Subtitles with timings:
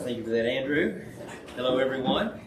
[0.00, 1.02] thank you for that, Andrew.
[1.56, 2.40] Hello, everyone.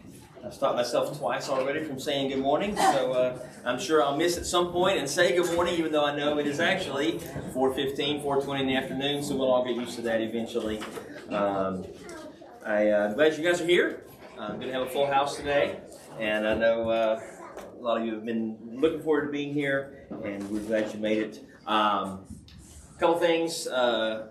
[0.43, 4.37] I've stopped myself twice already from saying good morning, so uh, I'm sure I'll miss
[4.37, 7.19] at some point and say good morning, even though I know it is actually
[7.53, 9.23] 4:15, 4:20 in the afternoon.
[9.23, 10.79] So we'll all get used to that eventually.
[11.29, 11.85] Um,
[12.65, 14.03] I, uh, I'm glad you guys are here.
[14.39, 15.79] I'm going to have a full house today,
[16.19, 17.21] and I know uh,
[17.77, 20.99] a lot of you have been looking forward to being here, and we're glad you
[20.99, 21.45] made it.
[21.67, 22.25] Um,
[22.95, 23.67] a couple things.
[23.67, 24.29] Uh,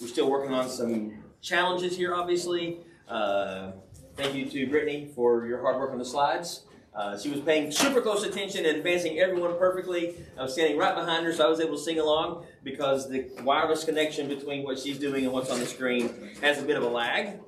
[0.00, 2.78] we're still working on some challenges here, obviously.
[3.08, 3.70] Uh,
[4.16, 6.62] thank you to Brittany for your hard work on the slides.
[6.92, 10.14] Uh, she was paying super close attention and advancing everyone perfectly.
[10.38, 13.30] I was standing right behind her, so I was able to sing along because the
[13.42, 16.82] wireless connection between what she's doing and what's on the screen has a bit of
[16.82, 17.38] a lag.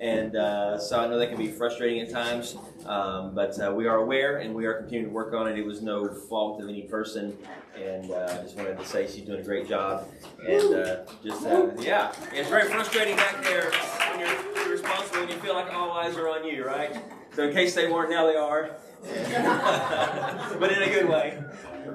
[0.00, 3.88] And uh, so I know that can be frustrating at times, um, but uh, we
[3.88, 5.58] are aware and we are continuing to work on it.
[5.58, 7.36] It was no fault of any person,
[7.76, 10.06] and uh, I just wanted to say she's doing a great job.
[10.46, 13.70] And uh, just, uh, yeah, it's very frustrating back there
[14.10, 16.94] when you're, responsible and you feel like all eyes are on you, right?
[17.34, 18.76] So in case they weren't, now they are.
[20.60, 21.42] but in a good way.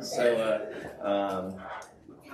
[0.02, 0.66] So,
[1.02, 1.62] uh, um,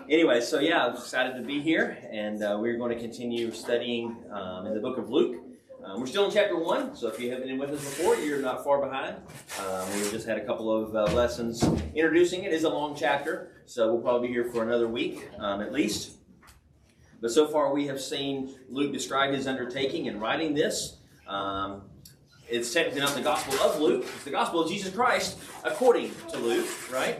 [0.09, 4.15] anyway, so yeah, I'm excited to be here, and uh, we're going to continue studying
[4.31, 5.48] um, in the book of Luke.
[5.83, 8.41] Um, we're still in chapter one, so if you haven't been with us before, you're
[8.41, 9.15] not far behind.
[9.65, 11.63] Um, we just had a couple of uh, lessons
[11.95, 12.51] introducing it.
[12.51, 15.71] It is a long chapter, so we'll probably be here for another week um, at
[15.71, 16.17] least.
[17.21, 20.97] But so far, we have seen Luke describe his undertaking in writing this.
[21.27, 21.83] Um,
[22.49, 26.37] it's technically not the Gospel of Luke; it's the Gospel of Jesus Christ according to
[26.39, 27.19] Luke, right?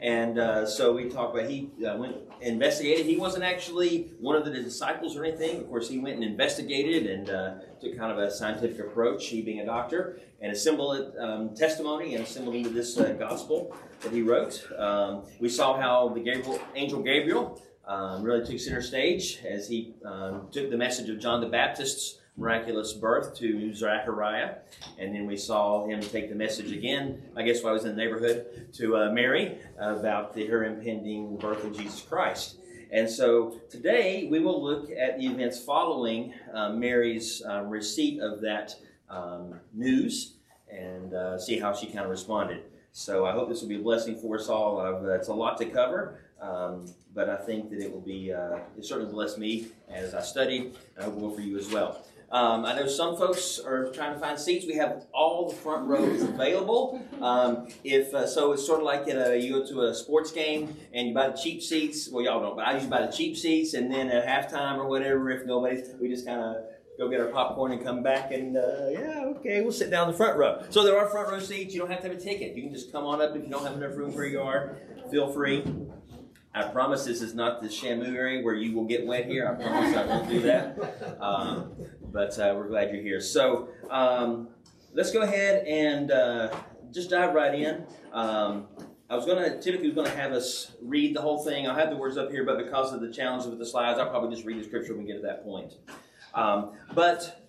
[0.00, 3.06] And uh, so we talk about he uh, went investigated.
[3.06, 5.60] He wasn't actually one of the disciples or anything.
[5.60, 9.26] Of course, he went and investigated and uh, took kind of a scientific approach.
[9.26, 14.12] He being a doctor and assembled um, testimony and assembled into this uh, gospel that
[14.12, 14.66] he wrote.
[14.76, 19.94] Um, we saw how the Gabriel, angel Gabriel um, really took center stage as he
[20.04, 24.56] um, took the message of John the Baptist's miraculous birth to Zechariah.
[24.98, 27.96] And then we saw him take the message again, I guess while I was in
[27.96, 32.56] the neighborhood, to uh, Mary about the, her impending birth of Jesus Christ.
[32.92, 38.40] And so today we will look at the events following uh, Mary's um, receipt of
[38.40, 38.74] that
[39.08, 40.34] um, news
[40.72, 42.62] and uh, see how she kind of responded.
[42.92, 44.80] So I hope this will be a blessing for us all.
[44.80, 48.58] Uh, it's a lot to cover, um, but I think that it will be, uh,
[48.76, 51.70] it certainly blessed me as I studied, and I hope it will for you as
[51.70, 52.04] well.
[52.30, 54.64] Um, I know some folks are trying to find seats.
[54.64, 57.04] We have all the front rows available.
[57.20, 60.76] Um, if uh, so, it's sort of like a, you go to a sports game
[60.94, 62.08] and you buy the cheap seats.
[62.08, 64.88] Well, y'all don't, but I usually buy the cheap seats, and then at halftime or
[64.88, 66.56] whatever, if nobody's, we just kind of
[66.98, 70.12] go get our popcorn and come back and uh, yeah, okay, we'll sit down in
[70.12, 70.62] the front row.
[70.70, 71.74] So there are front row seats.
[71.74, 72.54] You don't have to have a ticket.
[72.54, 74.76] You can just come on up if you don't have enough room where you are.
[75.10, 75.64] Feel free.
[76.54, 79.48] I promise this is not the Shamu area where you will get wet here.
[79.48, 81.20] I promise I won't do that.
[81.20, 81.72] Um,
[82.12, 83.20] but uh, we're glad you're here.
[83.20, 84.48] So um,
[84.94, 86.54] let's go ahead and uh,
[86.92, 87.84] just dive right in.
[88.12, 88.66] Um,
[89.08, 91.66] I was going to typically was going to have us read the whole thing.
[91.66, 94.08] I'll have the words up here, but because of the challenge with the slides, I'll
[94.08, 95.74] probably just read the scripture when we get to that point.
[96.32, 97.48] Um, but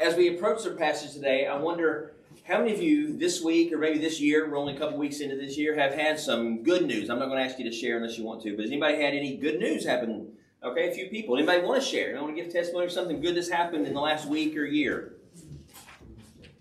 [0.00, 2.14] as we approach the passage today, I wonder
[2.44, 5.20] how many of you this week or maybe this year, we're only a couple weeks
[5.20, 7.08] into this year, have had some good news?
[7.08, 9.00] I'm not going to ask you to share unless you want to, but has anybody
[9.00, 10.31] had any good news happen?
[10.64, 11.36] Okay, a few people.
[11.36, 12.10] Anybody want to share?
[12.10, 14.64] Anybody want to give testimony of something good that's happened in the last week or
[14.64, 15.14] year?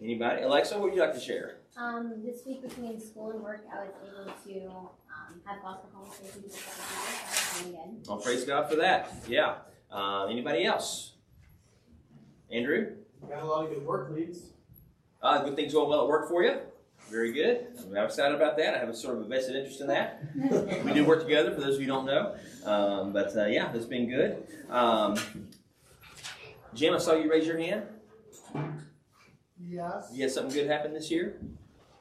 [0.02, 0.42] Anybody?
[0.42, 1.58] Alexa, what would you like to share?
[1.78, 6.46] Um, this week between school and work, I was able to um, have gospel conversations
[6.46, 8.04] with other people.
[8.10, 9.14] Oh, praise God for that.
[9.28, 9.58] Yeah.
[9.92, 11.14] Uh, anybody else?
[12.52, 12.96] Andrew?
[13.30, 14.40] Got a lot of good work leads.
[15.22, 16.58] Uh, good things going well at work for you.
[17.12, 17.68] Very good.
[17.90, 18.74] I'm excited about that.
[18.74, 20.24] I have a sort of a vested interest in that.
[20.86, 22.36] we do work together, for those of you who don't know.
[22.64, 24.48] Um, but uh, yeah, it's been good.
[24.70, 25.20] Um,
[26.74, 27.84] Jim, I saw you raise your hand.
[29.62, 30.10] Yes.
[30.14, 31.42] You had something good happen this year?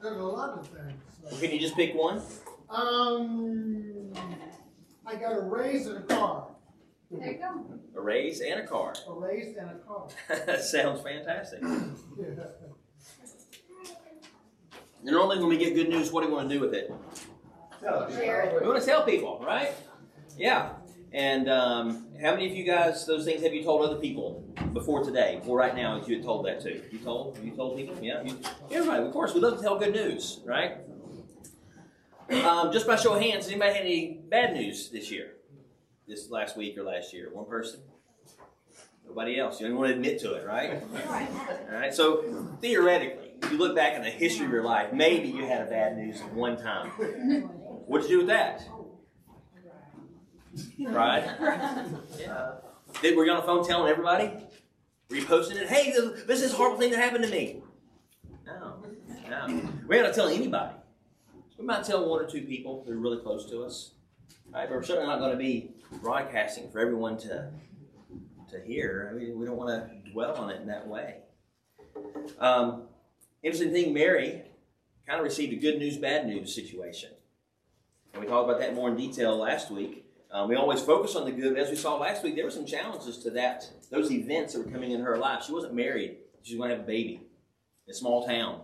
[0.01, 1.03] There's a lot of things.
[1.25, 2.23] Well, can you just pick one?
[2.69, 4.13] Um,
[5.05, 6.47] I got a raise and a car.
[7.11, 7.81] There you go.
[7.97, 8.95] A raise and a car.
[9.09, 10.07] A raise and a car.
[10.47, 11.61] that sounds fantastic.
[15.03, 16.93] Normally, when we get good news, what do we want to do with it?
[17.81, 19.73] Share We want to tell people, right?
[20.37, 20.73] Yeah.
[21.13, 25.03] And um, how many of you guys, those things have you told other people before
[25.03, 26.81] today, before right now, that you had told that to?
[26.93, 27.39] You told?
[27.43, 27.97] You told people?
[28.01, 28.23] Yeah.
[28.23, 28.39] You,
[28.71, 29.35] everybody, of course.
[29.35, 30.79] We love to tell good news, right?
[32.31, 35.33] Um, just by show of hands, anybody had any bad news this year?
[36.07, 37.29] This last week or last year?
[37.33, 37.81] One person?
[39.07, 39.61] Nobody else.
[39.61, 40.81] You don't want to admit to it, right?
[41.71, 41.93] All right.
[41.93, 45.63] So theoretically, if you look back in the history of your life, maybe you had
[45.63, 46.89] a bad news at one time.
[47.87, 48.63] What'd you do with that?
[50.81, 51.25] Right?
[52.19, 52.53] Yeah.
[53.03, 54.33] Did, were you on the phone telling everybody?
[55.09, 55.69] Were you posting it?
[55.69, 57.63] Hey, this, this is a horrible thing that happened to me.
[58.45, 58.83] No,
[59.29, 59.71] no.
[59.87, 60.75] We're not telling anybody.
[61.57, 63.93] We might tell one or two people that are really close to us.
[64.53, 64.69] Right?
[64.69, 65.71] But we're certainly not going to be
[66.03, 67.51] broadcasting for everyone to
[68.51, 69.09] to hear.
[69.11, 71.19] I mean, we don't want to dwell on it in that way.
[72.39, 72.89] Um,
[73.43, 74.43] interesting thing, Mary
[75.07, 77.11] kind of received a good news, bad news situation.
[78.13, 80.05] And we talked about that more in detail last week.
[80.33, 82.51] Um, we always focus on the good, but as we saw last week, there were
[82.51, 85.45] some challenges to that, those events that were coming in her life.
[85.45, 87.21] She wasn't married, she was going to have a baby
[87.87, 88.61] in a small town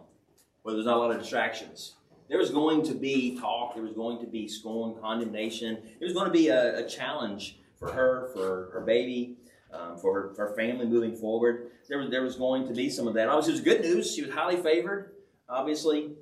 [0.63, 1.95] where there's not a lot of distractions.
[2.29, 5.79] There was going to be talk, there was going to be scorn, condemnation.
[5.99, 9.37] There was going to be a, a challenge for her, for her baby,
[9.77, 11.71] um, for her, her, family moving forward.
[11.89, 13.29] There was, there was going to be some of that.
[13.29, 14.15] Obviously, it was good news.
[14.15, 15.13] She was highly favored,
[15.49, 16.13] obviously.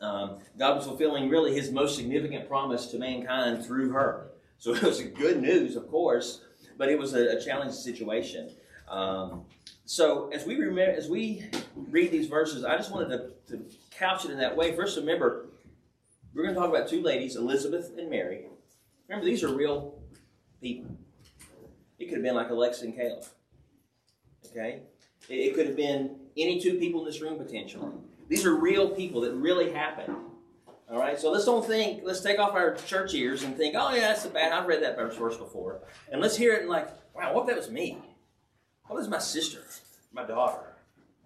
[0.00, 4.30] Um, God was fulfilling really his most significant promise to mankind through her.
[4.58, 6.42] So it was good news, of course,
[6.78, 8.50] but it was a, a challenging situation.
[8.88, 9.44] Um,
[9.84, 11.44] so as we remember, as we
[11.74, 13.08] read these verses, I just wanted
[13.48, 14.74] to, to couch it in that way.
[14.74, 15.46] First, remember,
[16.34, 18.46] we're going to talk about two ladies, Elizabeth and Mary.
[19.08, 19.98] Remember, these are real
[20.60, 20.96] people.
[22.00, 23.24] It could have been like Alexa and Caleb.
[24.50, 24.80] Okay?
[25.28, 27.92] It, could have been any two people in this room potentially.
[28.28, 30.16] These are real people that really happened.
[30.90, 33.94] All right, so let's don't think, let's take off our church ears and think, oh,
[33.94, 35.82] yeah, that's a bad, I've read that verse before.
[36.10, 37.98] And let's hear it and like, wow, what if that was me?
[38.86, 39.60] What if was my sister,
[40.12, 40.74] my daughter?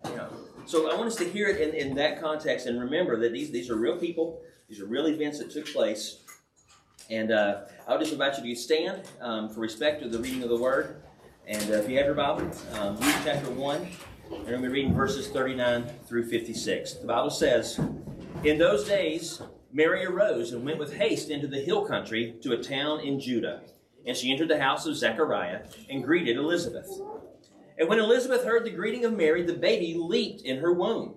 [0.05, 0.29] You know,
[0.67, 3.51] so I want us to hear it in, in that context and remember that these,
[3.53, 6.19] these are real people, these are real events that took place.
[7.11, 10.43] And uh, I would just invite you to stand um, for respect to the reading
[10.43, 11.03] of the Word.
[11.47, 13.91] And uh, if you have your Bible, um, read chapter 1, and
[14.31, 16.95] we're going to be reading verses 39 through 56.
[16.95, 17.79] The Bible says,
[18.43, 22.63] In those days, Mary arose and went with haste into the hill country to a
[22.63, 23.61] town in Judah.
[24.07, 26.89] And she entered the house of Zechariah and greeted Elizabeth.
[27.79, 31.17] And when Elizabeth heard the greeting of Mary, the baby leaped in her womb.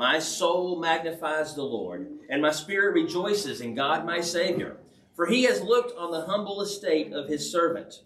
[0.00, 4.78] My soul magnifies the Lord, and my spirit rejoices in God my Savior,
[5.14, 7.96] for he has looked on the humble estate of his servant.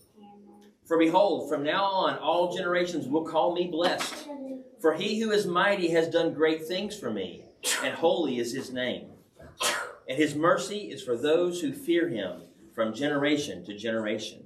[0.84, 4.26] For behold, from now on all generations will call me blessed.
[4.80, 7.44] For he who is mighty has done great things for me,
[7.84, 9.10] and holy is his name.
[10.08, 12.42] And his mercy is for those who fear him
[12.74, 14.42] from generation to generation.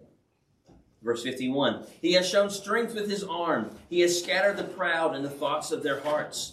[1.02, 3.70] Verse 51 He has shown strength with his arm.
[3.88, 6.52] He has scattered the proud in the thoughts of their hearts.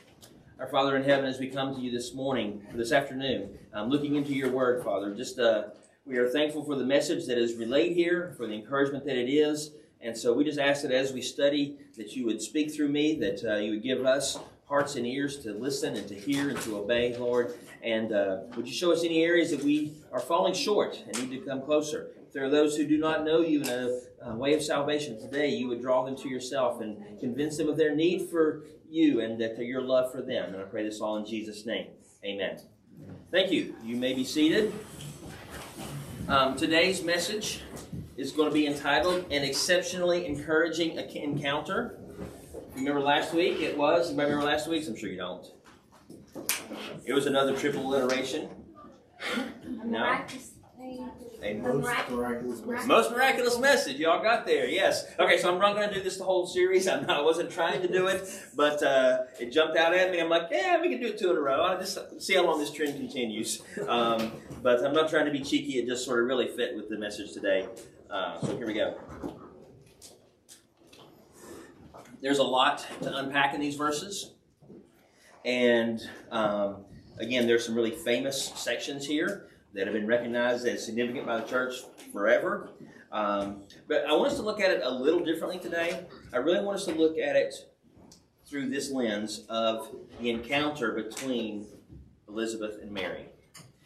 [0.61, 4.13] Our Father in heaven, as we come to you this morning, this afternoon, um, looking
[4.13, 5.69] into your word, Father, just uh,
[6.05, 9.27] we are thankful for the message that is relayed here, for the encouragement that it
[9.27, 9.71] is.
[10.01, 13.15] And so we just ask that as we study, that you would speak through me,
[13.15, 16.61] that uh, you would give us hearts and ears to listen and to hear and
[16.61, 17.55] to obey, Lord.
[17.81, 21.39] And uh, would you show us any areas that we are falling short and need
[21.39, 22.11] to come closer?
[22.31, 25.19] If there are those who do not know you in a, a way of salvation
[25.19, 29.19] today, you would draw them to yourself and convince them of their need for you
[29.19, 30.53] and that your love for them.
[30.53, 31.87] And I pray this all in Jesus' name.
[32.23, 32.57] Amen.
[33.31, 33.75] Thank you.
[33.83, 34.71] You may be seated.
[36.29, 37.63] Um, today's message
[38.15, 41.99] is going to be entitled An Exceptionally Encouraging Encounter.
[42.75, 43.59] Remember last week?
[43.59, 44.11] It was.
[44.11, 44.87] Remember last week's?
[44.87, 45.47] I'm sure you don't.
[47.05, 48.47] It was another triple alliteration.
[49.83, 50.17] No.
[51.43, 52.87] A most miraculous message.
[52.87, 53.97] Most miraculous message.
[53.97, 54.67] Y'all got there.
[54.67, 55.05] Yes.
[55.19, 56.87] Okay, so I'm not going to do this the whole series.
[56.87, 60.19] I'm not, I wasn't trying to do it, but uh, it jumped out at me.
[60.19, 61.61] I'm like, yeah, we can do it two in a row.
[61.61, 63.63] I'll just see how long this trend continues.
[63.87, 65.79] Um, but I'm not trying to be cheeky.
[65.79, 67.67] It just sort of really fit with the message today.
[68.09, 68.99] Uh, so here we go.
[72.21, 74.33] There's a lot to unpack in these verses.
[75.43, 76.85] And um,
[77.17, 81.47] again, there's some really famous sections here that have been recognized as significant by the
[81.47, 81.75] church
[82.11, 82.69] forever.
[83.11, 86.05] Um, but I want us to look at it a little differently today.
[86.33, 87.53] I really want us to look at it
[88.45, 91.65] through this lens of the encounter between
[92.27, 93.27] Elizabeth and Mary.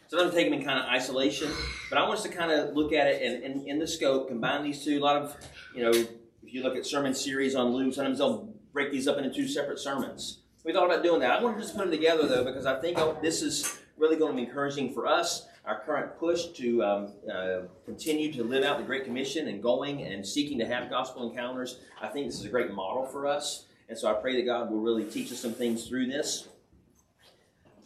[0.08, 1.50] So I'm take them in kind of isolation,
[1.90, 4.28] but I want us to kind of look at it and in, in the scope,
[4.28, 4.98] combine these two.
[4.98, 5.36] A lot of,
[5.74, 6.08] you know, if
[6.42, 9.80] you look at sermon series on Luke, sometimes they'll break these up into two separate
[9.80, 10.42] sermons.
[10.64, 11.30] We thought about doing that.
[11.32, 14.32] I want to just put them together though, because I think this is really going
[14.32, 15.46] to be encouraging for us.
[15.66, 20.02] Our current push to um, uh, continue to live out the Great Commission and going
[20.02, 21.80] and seeking to have gospel encounters.
[22.00, 23.66] I think this is a great model for us.
[23.88, 26.46] And so I pray that God will really teach us some things through this.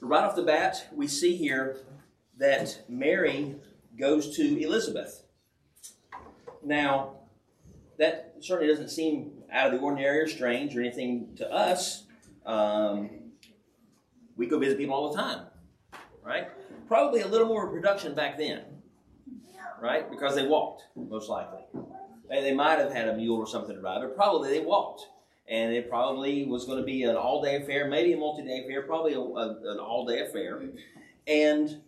[0.03, 1.79] Right off the bat, we see here
[2.37, 3.57] that Mary
[3.99, 5.25] goes to Elizabeth.
[6.63, 7.15] Now,
[7.99, 12.05] that certainly doesn't seem out of the ordinary or strange or anything to us.
[12.45, 13.11] Um,
[14.37, 15.47] we go visit people all the time,
[16.23, 16.49] right?
[16.91, 18.63] Probably a little more production back then,
[19.81, 20.11] right?
[20.11, 21.61] Because they walked, most likely.
[22.29, 25.07] They, they might have had a mule or something to ride, but probably they walked
[25.47, 29.13] and it probably was going to be an all-day affair, maybe a multi-day affair, probably
[29.15, 30.65] a, a, an all-day affair.
[31.29, 31.81] And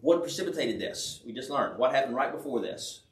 [0.00, 1.20] what precipitated this?
[1.26, 1.78] We just learned.
[1.78, 3.02] What happened right before this?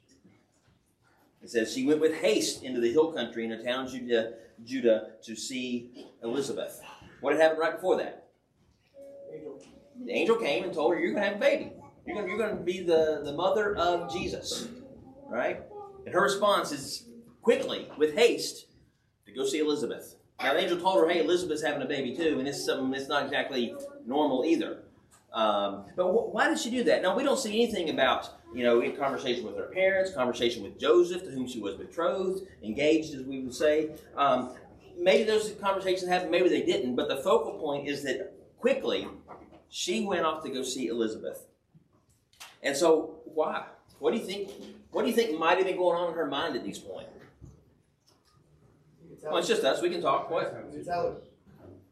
[1.43, 4.33] It says she went with haste into the hill country in a town Judah,
[4.63, 6.81] Judah to see Elizabeth.
[7.21, 8.24] What had happened right before that?
[10.03, 11.71] The angel came and told her, "You're going to have a baby.
[12.05, 14.67] You're going, you're going to be the, the mother of Jesus."
[15.29, 15.61] Right?
[16.05, 17.05] And her response is
[17.41, 18.67] quickly, with haste,
[19.25, 20.15] to go see Elizabeth.
[20.41, 23.07] Now the angel told her, "Hey, Elizabeth's having a baby too, and it's something that's
[23.07, 23.75] not exactly
[24.05, 24.79] normal either."
[25.33, 27.01] Um, but wh- why did she do that?
[27.01, 30.79] Now we don't see anything about you know in conversation with her parents, conversation with
[30.79, 33.91] Joseph, to whom she was betrothed, engaged, as we would say.
[34.15, 34.51] Um,
[34.97, 36.95] maybe those conversations happened, maybe they didn't.
[36.95, 39.07] But the focal point is that quickly
[39.75, 41.43] she went off to go see Elizabeth.
[42.63, 43.65] And so why?
[43.99, 44.49] What do you think?
[44.91, 47.07] What do you think might have been going on in her mind at this point?
[49.21, 49.81] Well, it's just us.
[49.81, 50.31] We can talk.
[50.31, 50.55] What?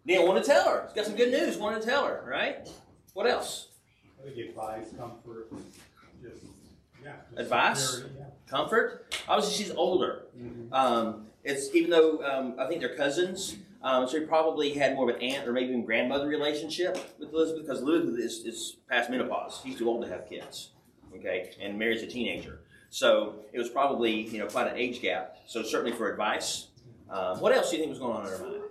[0.06, 0.84] Didn't want to tell her.
[0.86, 1.58] He's got some good news.
[1.58, 2.70] Wanted to tell her, right?
[3.14, 3.68] What else?
[4.26, 5.50] Advice, comfort,
[6.22, 6.44] just,
[7.04, 7.12] yeah.
[7.30, 7.90] just Advice?
[7.90, 8.26] security, yeah.
[8.48, 9.14] Comfort.
[9.28, 10.28] Obviously, she's older.
[10.38, 10.72] Mhm.
[10.72, 15.10] Um, it's even though um, I think they're cousins, um, so he probably had more
[15.10, 19.10] of an aunt or maybe even grandmother relationship with Elizabeth because Elizabeth is, is past
[19.10, 19.60] menopause.
[19.64, 20.70] She's too old to have kids.
[21.16, 25.38] Okay, and Mary's a teenager, so it was probably you know quite an age gap.
[25.46, 26.70] So certainly for advice.
[27.10, 28.62] Um, what else do you think was going on in her mind?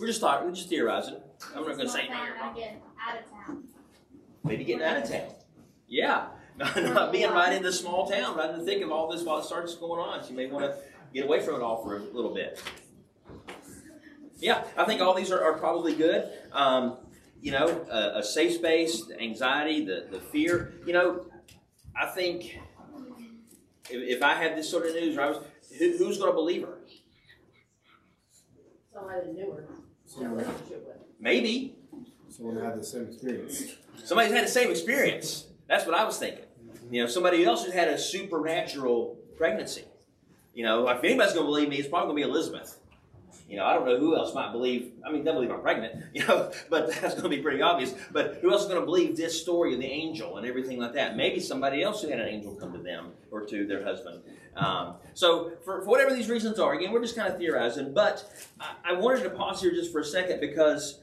[0.00, 0.48] We're just talking.
[0.48, 1.16] We're just theorizing.
[1.54, 2.16] I'm not going to say anything.
[2.56, 3.64] getting out of town.
[4.42, 5.28] Maybe getting out of town.
[5.88, 6.26] Yeah.
[6.56, 9.24] Not, not being right in the small town, right in the thick of all this
[9.24, 10.24] while it starts going on.
[10.24, 10.76] She may want to
[11.12, 12.62] get away from it all for a little bit.
[14.44, 16.28] Yeah, I think all these are, are probably good.
[16.52, 16.98] Um,
[17.40, 20.74] you know, a, a safe space, the anxiety, the, the fear.
[20.84, 21.24] You know,
[21.98, 22.60] I think
[23.88, 25.38] if, if I had this sort of news, I was,
[25.78, 26.76] who, who's going to believe her?
[28.92, 29.66] Somebody that knew her,
[30.14, 30.96] had a relationship with.
[31.18, 31.76] Maybe.
[32.28, 33.76] Someone had the same experience.
[34.04, 35.46] Somebody's had the same experience.
[35.68, 36.44] That's what I was thinking.
[36.90, 39.84] You know, somebody else who's had a supernatural pregnancy.
[40.52, 42.78] You know, if anybody's going to believe me, it's probably going to be Elizabeth.
[43.48, 44.92] You know, I don't know who else might believe.
[45.06, 47.94] I mean, they'll believe I'm pregnant, you know, but that's going to be pretty obvious.
[48.10, 50.94] But who else is going to believe this story of the angel and everything like
[50.94, 51.16] that?
[51.16, 54.22] Maybe somebody else who had an angel come to them or to their husband.
[54.56, 57.92] Um, so, for, for whatever these reasons are, again, we're just kind of theorizing.
[57.92, 58.24] But
[58.60, 61.00] I, I wanted to pause here just for a second because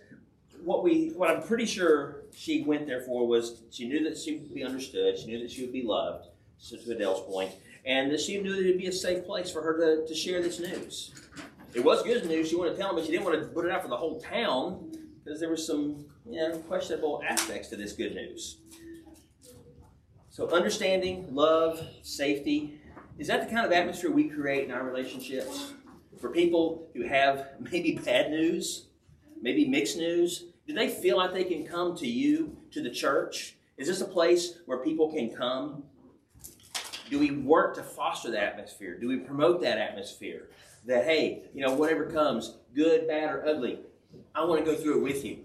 [0.64, 4.38] what we, what I'm pretty sure she went there for was she knew that she
[4.38, 7.52] would be understood, she knew that she would be loved, so to Adele's point,
[7.86, 10.42] and that she knew that it'd be a safe place for her to, to share
[10.42, 11.12] this news.
[11.74, 12.50] It was good news.
[12.50, 13.98] She wanted to tell them, but she didn't want to put it out for the
[13.98, 14.92] whole town
[15.24, 18.58] because there were some you know, questionable aspects to this good news.
[20.30, 22.82] So, understanding, love, safety
[23.18, 25.74] is that the kind of atmosphere we create in our relationships
[26.20, 28.88] for people who have maybe bad news,
[29.42, 30.46] maybe mixed news?
[30.68, 33.56] Do they feel like they can come to you, to the church?
[33.78, 35.84] Is this a place where people can come?
[37.10, 38.98] Do we work to foster that atmosphere?
[38.98, 40.50] Do we promote that atmosphere?
[40.86, 43.80] That, hey, you know, whatever comes, good, bad, or ugly,
[44.34, 45.40] I want to go through it with you.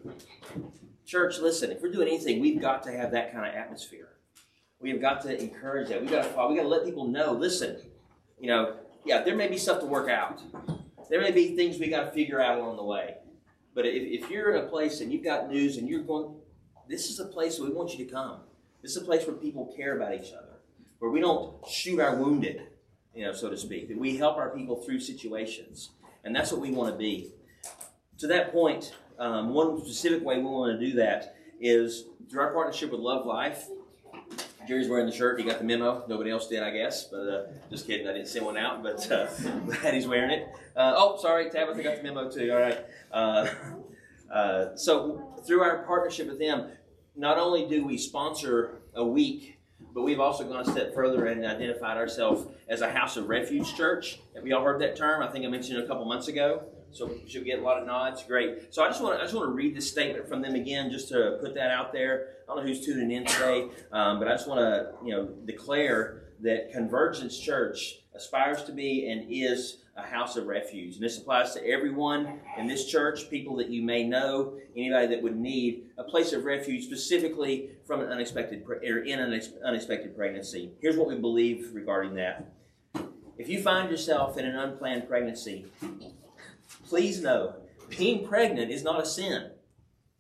[1.05, 4.09] Church, listen, if we're doing anything, we've got to have that kind of atmosphere.
[4.81, 6.01] We have got to encourage that.
[6.01, 7.33] We got to we got to let people know.
[7.33, 7.77] Listen,
[8.39, 10.41] you know, yeah, there may be stuff to work out.
[11.09, 13.17] There may be things we got to figure out along the way.
[13.75, 16.35] But if, if you're in a place and you've got news and you're going,
[16.89, 18.41] this is a place we want you to come.
[18.83, 20.61] This is a place where people care about each other,
[20.99, 22.63] where we don't shoot our wounded,
[23.17, 23.89] you know, so to speak.
[23.89, 25.91] That we help our people through situations,
[26.25, 27.33] and that's what we want to be.
[28.19, 32.53] To that point, um, one specific way we want to do that is through our
[32.53, 33.69] partnership with Love Life.
[34.69, 35.39] Jerry's wearing the shirt.
[35.39, 36.05] He got the memo.
[36.09, 37.05] Nobody else did, I guess.
[37.05, 38.09] But uh, just kidding.
[38.09, 39.27] I didn't send one out, but uh,
[39.67, 40.49] glad he's wearing it.
[40.75, 42.51] Uh, oh, sorry, Tabitha got the memo too.
[42.53, 42.85] All right.
[43.13, 43.49] Uh,
[44.33, 46.71] uh, so through our partnership with them,
[47.15, 49.56] not only do we sponsor a week,
[49.97, 53.75] but we've also gone a step further and identified ourselves as a house of refuge
[53.75, 54.21] church.
[54.35, 55.23] Have you all heard that term?
[55.23, 56.65] I think I mentioned it a couple months ago.
[56.91, 58.23] So should get a lot of nods.
[58.23, 58.75] Great.
[58.75, 60.91] So I just want to I just want to read this statement from them again,
[60.91, 62.29] just to put that out there.
[62.45, 65.29] I don't know who's tuning in today, um, but I just want to you know
[65.47, 70.97] declare that Convergence Church aspires to be and is a house of refuge.
[70.97, 75.23] And this applies to everyone in this church, people that you may know, anybody that
[75.23, 80.73] would need a place of refuge specifically from an unexpected or in an unexpected pregnancy.
[80.81, 82.53] Here's what we believe regarding that.
[83.39, 85.67] If you find yourself in an unplanned pregnancy,
[86.89, 87.55] please know
[87.97, 89.51] being pregnant is not a sin.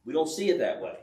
[0.04, 0.98] We don't see it that way.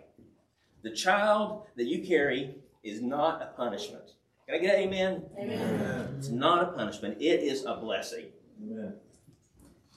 [0.83, 4.11] The child that you carry is not a punishment.
[4.45, 5.23] Can I get an amen?
[5.37, 6.15] Amen.
[6.17, 8.25] It's not a punishment, it is a blessing.
[8.61, 8.93] Amen.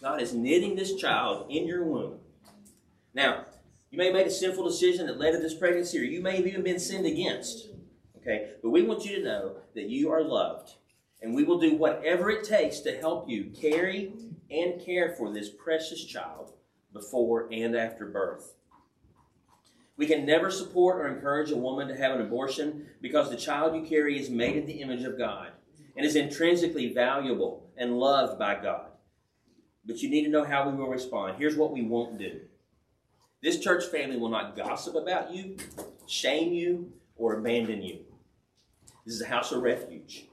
[0.01, 2.19] God is knitting this child in your womb.
[3.15, 3.45] Now,
[3.91, 6.37] you may have made a sinful decision that led to this pregnancy, or you may
[6.37, 7.69] have even been sinned against.
[8.19, 8.51] Okay?
[8.63, 10.73] But we want you to know that you are loved.
[11.23, 14.13] And we will do whatever it takes to help you carry
[14.51, 16.53] and care for this precious child
[16.93, 18.55] before and after birth.
[19.97, 23.75] We can never support or encourage a woman to have an abortion because the child
[23.75, 25.53] you carry is made in the image of God
[25.97, 28.89] and is intrinsically valuable and loved by God.
[29.87, 31.37] But you need to know how we will respond.
[31.39, 32.41] Here's what we won't do
[33.47, 35.57] this church family will not gossip about you,
[36.09, 38.01] shame you, or abandon you.
[39.05, 40.25] This is a house of refuge.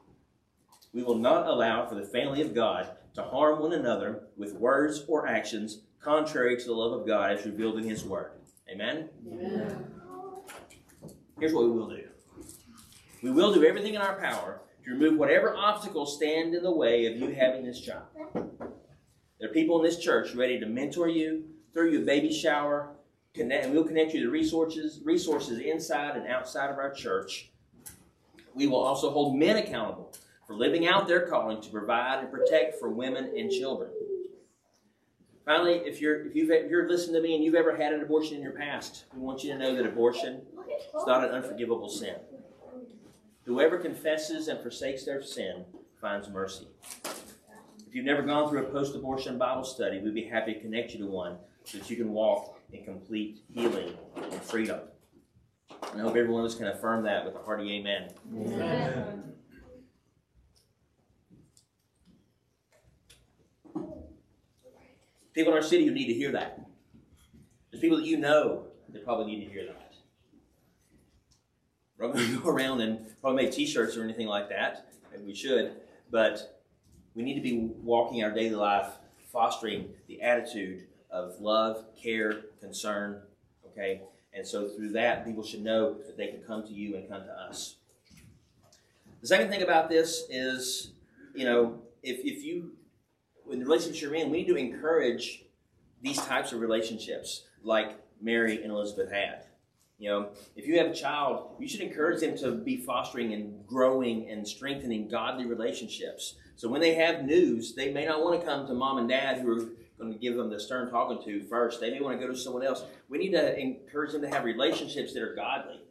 [0.94, 5.06] We will not allow for the family of God to harm one another with words
[5.08, 8.32] or actions contrary to the love of God as revealed in His Word.
[8.68, 9.10] Amen?
[9.32, 9.86] Amen.
[11.40, 12.06] Here's what we will do
[13.22, 17.06] we will do everything in our power to remove whatever obstacles stand in the way
[17.06, 18.08] of you having this child.
[18.34, 21.44] There are people in this church ready to mentor you,
[21.74, 22.96] through your baby shower,
[23.34, 27.50] connect, and we'll connect you to resources, resources inside and outside of our church.
[28.54, 30.14] We will also hold men accountable
[30.46, 33.90] for living out their calling to provide and protect for women and children.
[35.46, 38.02] Finally, if you're if you've if you're listening to me and you've ever had an
[38.02, 41.90] abortion in your past, we want you to know that abortion is not an unforgivable
[41.90, 42.16] sin.
[43.46, 45.66] Whoever confesses and forsakes their sin
[46.00, 46.68] finds mercy.
[47.06, 51.00] If you've never gone through a post-abortion Bible study, we'd be happy to connect you
[51.00, 54.80] to one so that you can walk in complete healing and freedom.
[55.92, 58.10] And I hope everyone else can affirm that with a hearty amen.
[58.36, 59.24] amen.
[65.34, 66.60] People in our city who need to hear that.
[67.72, 69.94] There's people that you know that probably need to hear that.
[71.98, 75.34] We're going to go around and probably make T-shirts or anything like that, and we
[75.34, 75.78] should,
[76.12, 76.62] but
[77.16, 78.88] we need to be walking our daily life
[79.32, 83.22] fostering the attitude of love, care, concern,
[83.68, 84.02] okay?
[84.34, 87.24] And so through that, people should know that they can come to you and come
[87.24, 87.76] to us.
[89.22, 90.92] The second thing about this is,
[91.34, 92.72] you know, if, if you
[93.52, 95.44] in the relationship you're in, we need to encourage
[96.02, 99.46] these types of relationships like Mary and Elizabeth had.
[100.00, 103.66] You know, if you have a child, you should encourage them to be fostering and
[103.68, 106.36] growing and strengthening godly relationships.
[106.56, 109.40] So when they have news, they may not want to come to mom and dad
[109.40, 111.80] who are going to give them the stern talking to first.
[111.80, 112.84] They may want to go to someone else.
[113.10, 115.82] We need to encourage them to have relationships that are godly.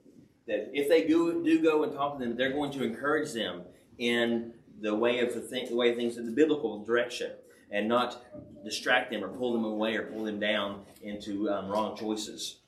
[0.46, 3.62] That if they do, do go and talk to them, they're going to encourage them
[3.98, 7.30] in the way of the, thing, the way of things in the biblical direction
[7.70, 8.24] and not
[8.64, 12.58] distract them or pull them away or pull them down into um, wrong choices?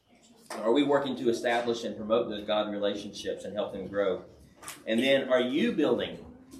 [0.63, 4.23] Are we working to establish and promote those God relationships and help them grow?
[4.87, 6.19] And then, are you building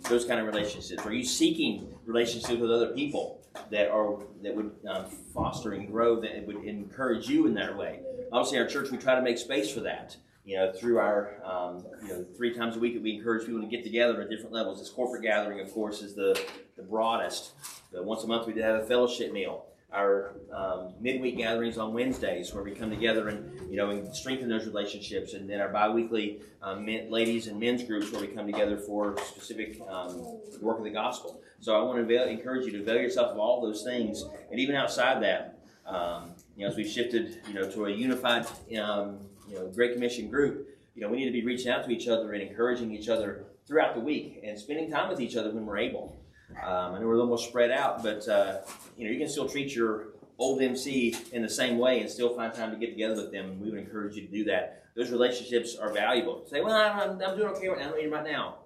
[0.09, 1.07] those kind of relationships?
[1.07, 6.21] Are you seeking relationships with other people that are that would um, foster and grow
[6.21, 8.01] that would encourage you in that way?
[8.33, 10.17] Obviously, our church we try to make space for that.
[10.45, 13.67] You know, through our um, you know three times a week we encourage people to
[13.67, 14.79] get together at different levels.
[14.79, 16.39] This corporate gathering, of course, is the
[16.77, 17.53] the broadest.
[17.93, 19.67] The, once a month we did have a fellowship meal.
[19.95, 24.49] Our um, midweek gatherings on Wednesdays, where we come together and you know and strengthen
[24.49, 28.47] those relationships, and then our biweekly um, men, ladies and men's groups, where we come
[28.47, 30.19] together for specific um,
[30.61, 31.41] work of the gospel.
[31.61, 34.59] So I want to avail, encourage you to avail yourself of all those things, and
[34.59, 38.47] even outside that, um, you know, as we've shifted, you know, to a unified,
[38.79, 41.91] um, you know, Great Commission group, you know, we need to be reaching out to
[41.91, 45.51] each other and encouraging each other throughout the week and spending time with each other
[45.51, 46.17] when we're able.
[46.63, 48.61] Um, I know we're a little more spread out, but uh,
[48.97, 52.35] you know you can still treat your old MC in the same way and still
[52.35, 53.51] find time to get together with them.
[53.51, 54.85] And we would encourage you to do that.
[54.97, 56.45] Those relationships are valuable.
[56.49, 57.87] Say, well, I'm, I'm doing okay right now.
[57.87, 58.57] I don't need right now.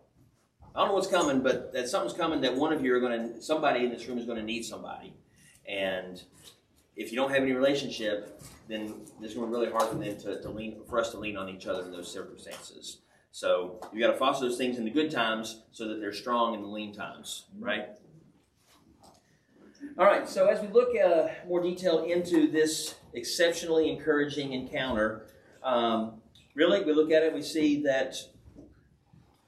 [0.74, 3.35] I don't know what's coming, but that something's coming that one of you are going
[3.35, 5.14] to, somebody in this room is going to need somebody.
[5.66, 6.22] And
[6.96, 10.16] if you don't have any relationship, then it's going to be really hard for them
[10.18, 12.98] to, to lean, for us to lean on each other in those circumstances.
[13.31, 16.55] So you got to foster those things in the good times so that they're strong
[16.55, 17.88] in the lean times, right?
[19.97, 20.29] All right.
[20.29, 25.27] So as we look uh, more detail into this exceptionally encouraging encounter,
[25.62, 26.21] um,
[26.55, 28.17] really we look at it, we see that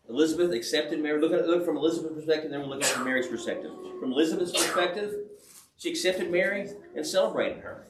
[0.09, 1.21] Elizabeth accepted Mary.
[1.21, 3.71] Look at look from Elizabeth's perspective, then we look at it from Mary's perspective.
[4.01, 5.15] From Elizabeth's perspective,
[5.79, 7.87] she accepted Mary and celebrated her.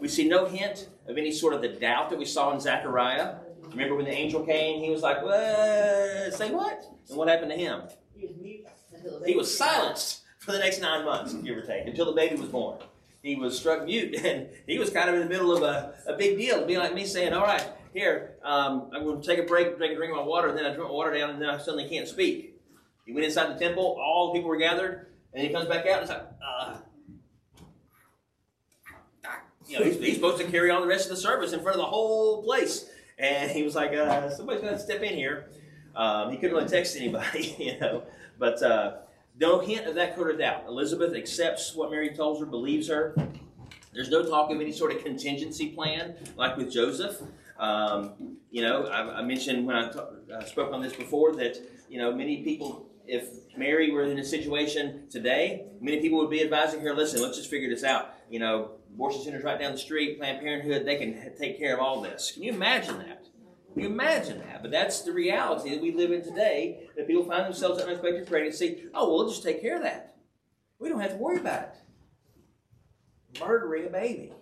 [0.00, 3.36] We see no hint of any sort of the doubt that we saw in Zechariah.
[3.76, 6.32] Remember when the angel came, he was like, "What?
[6.32, 7.82] Say what?" And what happened to him?
[9.26, 12.48] He was silenced for the next nine months, give or take, until the baby was
[12.48, 12.78] born.
[13.22, 16.14] He was struck mute, and he was kind of in the middle of a, a
[16.14, 16.56] big deal.
[16.56, 19.78] It'd be like me saying, "All right, here, um, I'm going to take a break,
[19.78, 21.50] take a drink of my water, and then I drink my water down, and then
[21.50, 22.58] I suddenly can't speak."
[23.04, 26.00] He went inside the temple, all the people were gathered, and he comes back out,
[26.00, 26.76] and it's like, uh,
[29.68, 31.76] you know, he's, he's supposed to carry on the rest of the service in front
[31.76, 32.88] of the whole place.
[33.18, 35.48] And he was like, uh, somebody's going to step in here.
[35.94, 38.02] Um, he couldn't really text anybody, you know.
[38.38, 38.96] But uh,
[39.38, 40.64] no hint of that sort of doubt.
[40.68, 43.14] Elizabeth accepts what Mary tells her, believes her.
[43.92, 47.22] There's no talk of any sort of contingency plan like with Joseph.
[47.58, 51.56] Um, you know, I, I mentioned when I uh, spoke on this before that,
[51.88, 56.42] you know, many people, if Mary were in a situation today, many people would be
[56.42, 58.14] advising her, listen, let's just figure this out.
[58.28, 61.80] You know, abortion centers right down the street, Planned Parenthood, they can take care of
[61.80, 62.32] all this.
[62.32, 63.26] Can you imagine that?
[63.74, 64.62] Can you imagine that?
[64.62, 68.26] But that's the reality that we live in today, that people find themselves in unexpected
[68.26, 68.86] pregnancy.
[68.94, 70.16] Oh, well, we'll just take care of that.
[70.78, 71.74] We don't have to worry about
[73.34, 73.38] it.
[73.38, 74.32] Murdering a baby.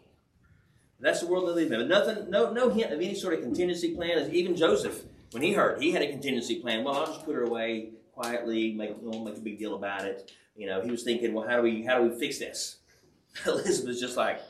[1.01, 1.81] That's the world they live in.
[1.81, 4.19] But nothing, no, no hint of any sort of contingency plan.
[4.19, 6.85] As even Joseph, when he heard, he had a contingency plan.
[6.85, 10.31] Well, I'll just put her away quietly, make, won't make a big deal about it.
[10.55, 12.77] You know, he was thinking, well, how do we, how do we fix this?
[13.47, 14.40] Elizabeth's just like,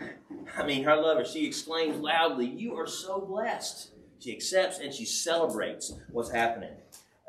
[0.56, 3.90] I mean, her lover, she exclaims loudly, You are so blessed.
[4.18, 6.70] She accepts and she celebrates what's happening.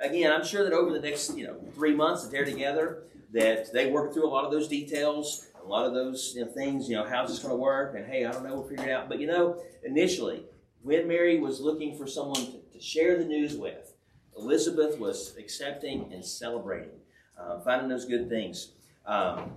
[0.02, 3.73] Again, I'm sure that over the next, you know, three months that they're together, that
[3.73, 6.89] they work through a lot of those details, a lot of those you know, things,
[6.89, 7.95] you know, how's this going to work?
[7.95, 9.10] And hey, I don't know, we'll figure it out.
[9.10, 10.43] But you know, initially,
[10.82, 13.93] when Mary was looking for someone to, to share the news with,
[14.38, 16.99] Elizabeth was accepting and celebrating,
[17.39, 18.71] uh, finding those good things.
[19.06, 19.52] Um,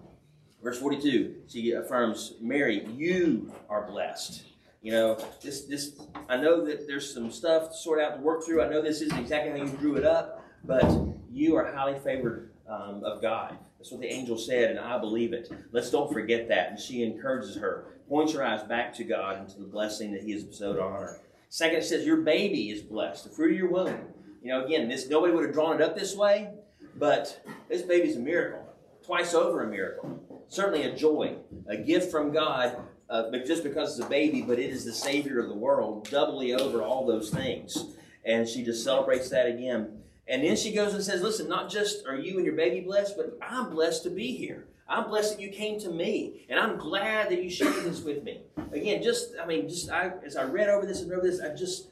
[0.67, 4.43] Verse 42, she affirms, Mary, you are blessed.
[4.83, 5.93] You know, this, this,
[6.29, 8.65] I know that there's some stuff to sort out to work through.
[8.65, 10.85] I know this isn't exactly how you drew it up, but
[11.31, 13.57] you are highly favored um, of God.
[13.79, 15.53] That's what the angel said, and I believe it.
[15.71, 16.71] Let's don't forget that.
[16.71, 20.25] And she encourages her, points her eyes back to God and to the blessing that
[20.25, 21.21] He has bestowed on her.
[21.49, 24.01] Second, it says, Your baby is blessed, the fruit of your womb.
[24.43, 26.51] You know, again, this nobody would have drawn it up this way,
[26.97, 28.65] but this baby's a miracle.
[29.05, 32.77] Twice over a miracle certainly a joy, a gift from God,
[33.09, 36.09] uh, but just because it's a baby, but it is the Savior of the world,
[36.11, 37.85] doubly over all those things.
[38.25, 40.03] And she just celebrates that again.
[40.29, 43.17] And then she goes and says, Listen, not just are you and your baby blessed,
[43.17, 44.67] but I'm blessed to be here.
[44.89, 48.23] I'm blessed that you came to me, and I'm glad that you shared this with
[48.23, 48.43] me.
[48.73, 51.41] Again, just I mean, just I, as I read over this and read over this,
[51.41, 51.89] I just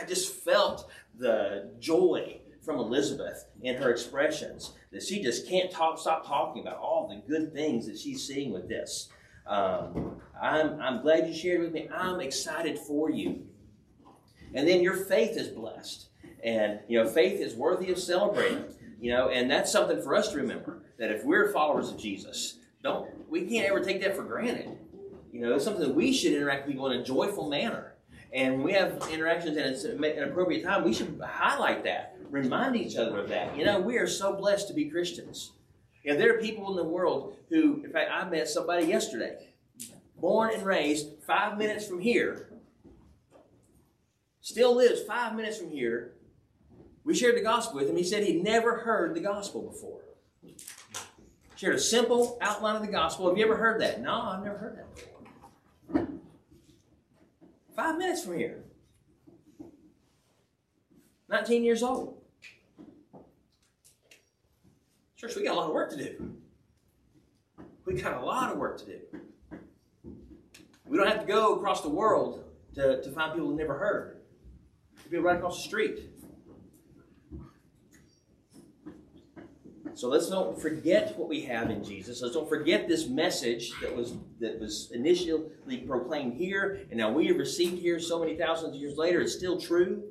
[0.00, 5.98] I just felt the joy from Elizabeth in her expressions that she just can't talk,
[5.98, 9.08] stop talking about all the good things that she's seeing with this.
[9.44, 11.88] Um, I'm, I'm glad you shared with me.
[11.92, 13.42] I'm excited for you.
[14.54, 16.10] And then your faith is blessed.
[16.44, 18.64] And, you know, faith is worthy of celebrating.
[19.00, 22.58] You know, and that's something for us to remember that if we're followers of Jesus,
[22.82, 24.78] don't we can't ever take that for granted.
[25.32, 27.94] You know, it's something that we should interact with people in a joyful manner.
[28.32, 32.96] And we have interactions and it's an appropriate time, we should highlight that, remind each
[32.96, 33.56] other of that.
[33.56, 35.52] You know, we are so blessed to be Christians.
[36.02, 39.48] You know, there are people in the world who, in fact, I met somebody yesterday,
[40.18, 42.48] born and raised five minutes from here,
[44.40, 46.12] still lives five minutes from here.
[47.04, 47.96] We shared the gospel with him.
[47.96, 50.00] He said he'd never heard the gospel before.
[51.56, 53.28] Shared a simple outline of the gospel.
[53.28, 54.00] Have you ever heard that?
[54.00, 56.08] No, I've never heard that before.
[57.76, 58.62] Five minutes from here.
[61.28, 62.19] 19 years old.
[65.20, 66.32] Church, we got a lot of work to do.
[67.84, 69.00] We got a lot of work to do.
[70.86, 74.22] We don't have to go across the world to, to find people who never heard.
[75.04, 76.08] People right across the street.
[79.92, 82.22] So let's don't forget what we have in Jesus.
[82.22, 85.42] Let's don't forget this message that was that was initially
[85.86, 89.20] proclaimed here, and now we have received here so many thousands of years later.
[89.20, 90.02] It's still true.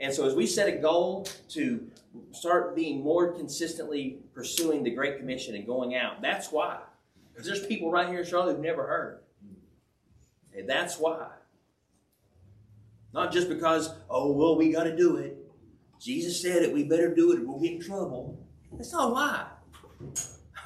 [0.00, 1.90] And so as we set a goal to
[2.30, 6.78] start being more consistently pursuing the Great Commission and going out, that's why.
[7.32, 9.20] Because there's people right here in Charlotte who've never heard.
[10.56, 11.28] And that's why.
[13.12, 15.36] Not just because, oh, well, we got to do it.
[16.00, 18.38] Jesus said it, we better do it or we'll get in trouble.
[18.72, 19.46] That's not why.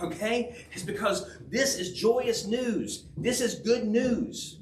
[0.01, 0.67] Okay?
[0.73, 3.05] It's because this is joyous news.
[3.17, 4.59] This is good news.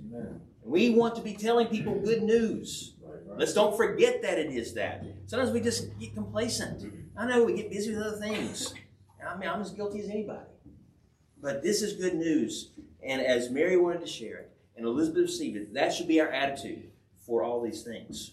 [0.63, 2.95] We want to be telling people good news.
[3.41, 5.03] Let's don't forget that it is that.
[5.25, 6.93] Sometimes we just get complacent.
[7.17, 8.75] I know we get busy with other things.
[9.27, 10.45] I mean, I'm as guilty as anybody.
[11.41, 12.73] But this is good news.
[13.03, 16.29] And as Mary wanted to share it, and Elizabeth received it, that should be our
[16.29, 16.91] attitude
[17.25, 18.33] for all these things.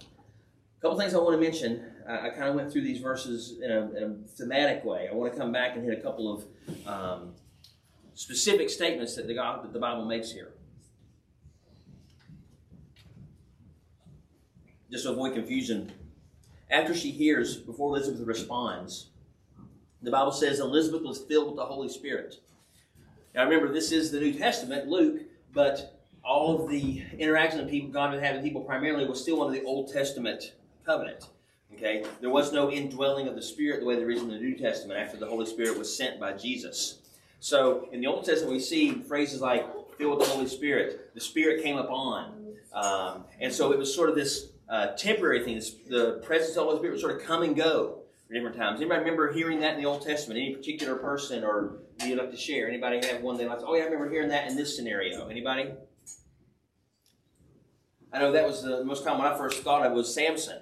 [0.00, 1.84] A couple things I want to mention.
[2.08, 5.08] I, I kind of went through these verses in a, in a, thematic way.
[5.08, 7.34] I want to come back and hit a couple of um,
[8.14, 10.52] specific statements that the, God, that the Bible makes here.
[14.90, 15.92] Just to avoid confusion,
[16.70, 19.08] after she hears, before Elizabeth responds,
[20.02, 22.36] the Bible says Elizabeth was filled with the Holy Spirit.
[23.34, 25.22] Now remember, this is the New Testament, Luke,
[25.52, 29.58] but all of the interaction that people God had with people primarily was still under
[29.58, 31.28] the Old Testament covenant.
[31.74, 34.56] Okay, there was no indwelling of the Spirit the way there is in the New
[34.56, 37.00] Testament after the Holy Spirit was sent by Jesus.
[37.40, 39.66] So in the Old Testament, we see phrases like
[39.98, 44.08] "filled with the Holy Spirit," "the Spirit came upon," um, and so it was sort
[44.08, 45.54] of this uh, temporary thing.
[45.56, 48.56] This, the presence of the Holy Spirit would sort of come and go at different
[48.56, 48.80] times.
[48.80, 50.40] Anybody remember hearing that in the Old Testament?
[50.40, 52.68] Any particular person, or do you like to share?
[52.68, 53.60] Anybody have one they like?
[53.64, 55.28] Oh yeah, I remember hearing that in this scenario.
[55.28, 55.72] Anybody?
[58.12, 60.60] I know that was the most common I first thought of was Samson.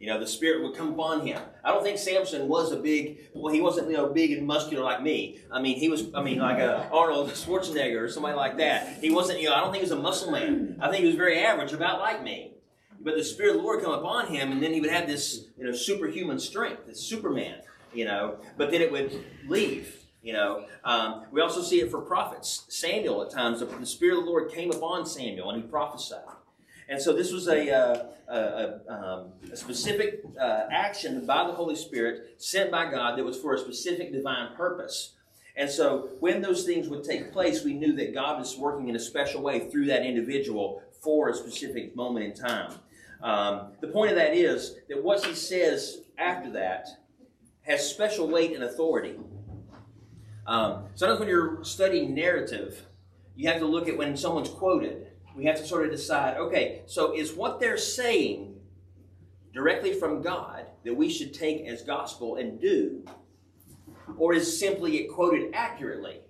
[0.00, 1.40] You know, the spirit would come upon him.
[1.62, 4.82] I don't think Samson was a big, well, he wasn't, you know, big and muscular
[4.82, 5.40] like me.
[5.52, 8.98] I mean, he was, I mean, like a Arnold Schwarzenegger or somebody like that.
[9.00, 10.78] He wasn't, you know, I don't think he was a muscle man.
[10.80, 12.54] I think he was very average, about like me.
[13.02, 15.46] But the Spirit of the Lord come upon him, and then he would have this,
[15.56, 17.60] you know, superhuman strength, this Superman,
[17.94, 19.96] you know, but then it would leave.
[20.22, 22.66] You know, um, we also see it for prophets.
[22.68, 26.24] Samuel, at times, the Spirit of the Lord came upon Samuel and he prophesied.
[26.90, 31.52] And so this was a, uh, a, a, um, a specific uh, action by the
[31.52, 35.12] Holy Spirit sent by God that was for a specific divine purpose.
[35.56, 38.96] And so when those things would take place, we knew that God was working in
[38.96, 42.72] a special way through that individual for a specific moment in time.
[43.22, 46.88] Um, the point of that is that what he says after that
[47.62, 49.16] has special weight and authority.
[50.46, 52.86] Um, sometimes when you're studying narrative,
[53.36, 56.82] you have to look at when someone's quoted we have to sort of decide okay,
[56.86, 58.56] so is what they're saying
[59.52, 63.04] directly from God that we should take as gospel and do,
[64.16, 66.20] or is simply it quoted accurately?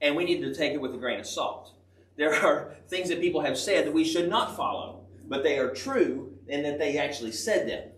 [0.00, 1.74] And we need to take it with a grain of salt.
[2.16, 4.97] There are things that people have said that we should not follow,
[5.28, 7.90] but they are true and that they actually said them.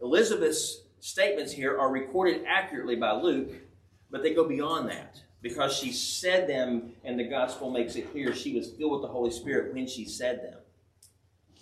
[0.00, 3.52] Elizabeth's statements here are recorded accurately by Luke,
[4.10, 8.34] but they go beyond that because she said them, and the gospel makes it clear
[8.34, 10.58] she was filled with the Holy Spirit when she said them.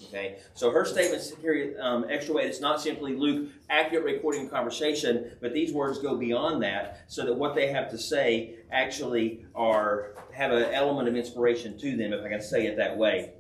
[0.09, 2.47] Okay, so her statements carry um, extra weight.
[2.47, 7.35] It's not simply Luke accurate recording conversation, but these words go beyond that, so that
[7.35, 12.25] what they have to say actually are have an element of inspiration to them, if
[12.25, 13.35] I can say it that way.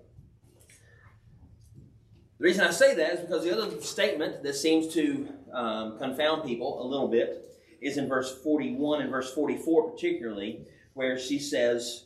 [2.39, 6.45] The reason I say that is because the other statement that seems to um, confound
[6.45, 12.05] people a little bit is in verse 41 and verse 44, particularly, where she says,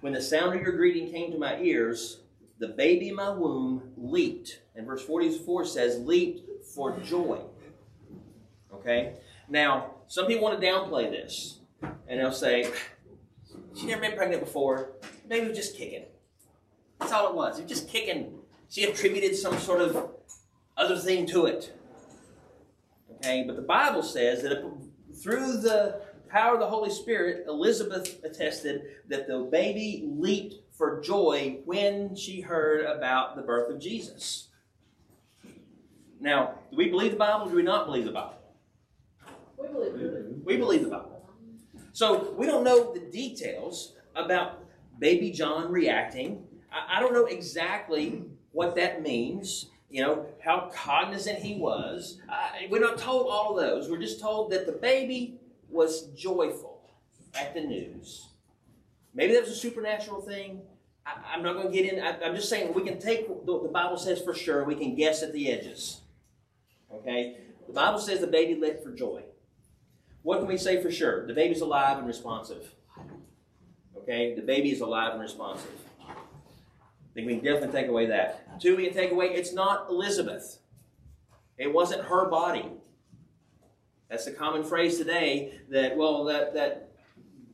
[0.00, 2.20] When the sound of your greeting came to my ears,
[2.58, 4.60] the baby in my womb leaped.
[4.76, 7.40] And verse 44 says, leaped for joy.
[8.72, 9.14] Okay?
[9.48, 11.58] Now, some people want to downplay this.
[12.06, 12.70] And they'll say,
[13.74, 14.92] She never been pregnant before.
[15.28, 16.04] Maybe was just kicking.
[17.00, 17.58] That's all it was.
[17.58, 18.41] It was just kicking.
[18.72, 20.12] She attributed some sort of
[20.78, 21.76] other thing to it.
[23.16, 24.64] Okay, but the Bible says that
[25.22, 31.58] through the power of the Holy Spirit, Elizabeth attested that the baby leaped for joy
[31.66, 34.48] when she heard about the birth of Jesus.
[36.18, 38.38] Now, do we believe the Bible or do we not believe the Bible?
[39.58, 40.26] We believe it.
[40.46, 41.28] We believe the Bible.
[41.92, 44.64] So we don't know the details about
[44.98, 46.46] baby John reacting.
[46.72, 52.18] I, I don't know exactly what that means you know, how cognizant he was.
[52.26, 53.90] Uh, we're not told all of those.
[53.90, 55.38] We're just told that the baby
[55.68, 56.80] was joyful
[57.34, 58.28] at the news.
[59.14, 60.62] Maybe that was a supernatural thing.
[61.04, 62.02] I, am not going to get in.
[62.02, 64.64] I, am just saying we can take what the Bible says for sure.
[64.64, 66.00] We can guess at the edges.
[66.90, 67.36] Okay?
[67.66, 69.22] The Bible says the baby leapt for joy.
[70.22, 71.26] What can we say for sure?
[71.26, 72.74] The baby's alive and responsive.
[73.98, 74.34] Okay?
[74.34, 75.81] The baby is alive and responsive.
[77.12, 78.58] I think we can definitely take away that.
[78.58, 80.60] Two, we can take away it's not Elizabeth.
[81.58, 82.70] It wasn't her body.
[84.08, 86.90] That's the common phrase today that, well, that, that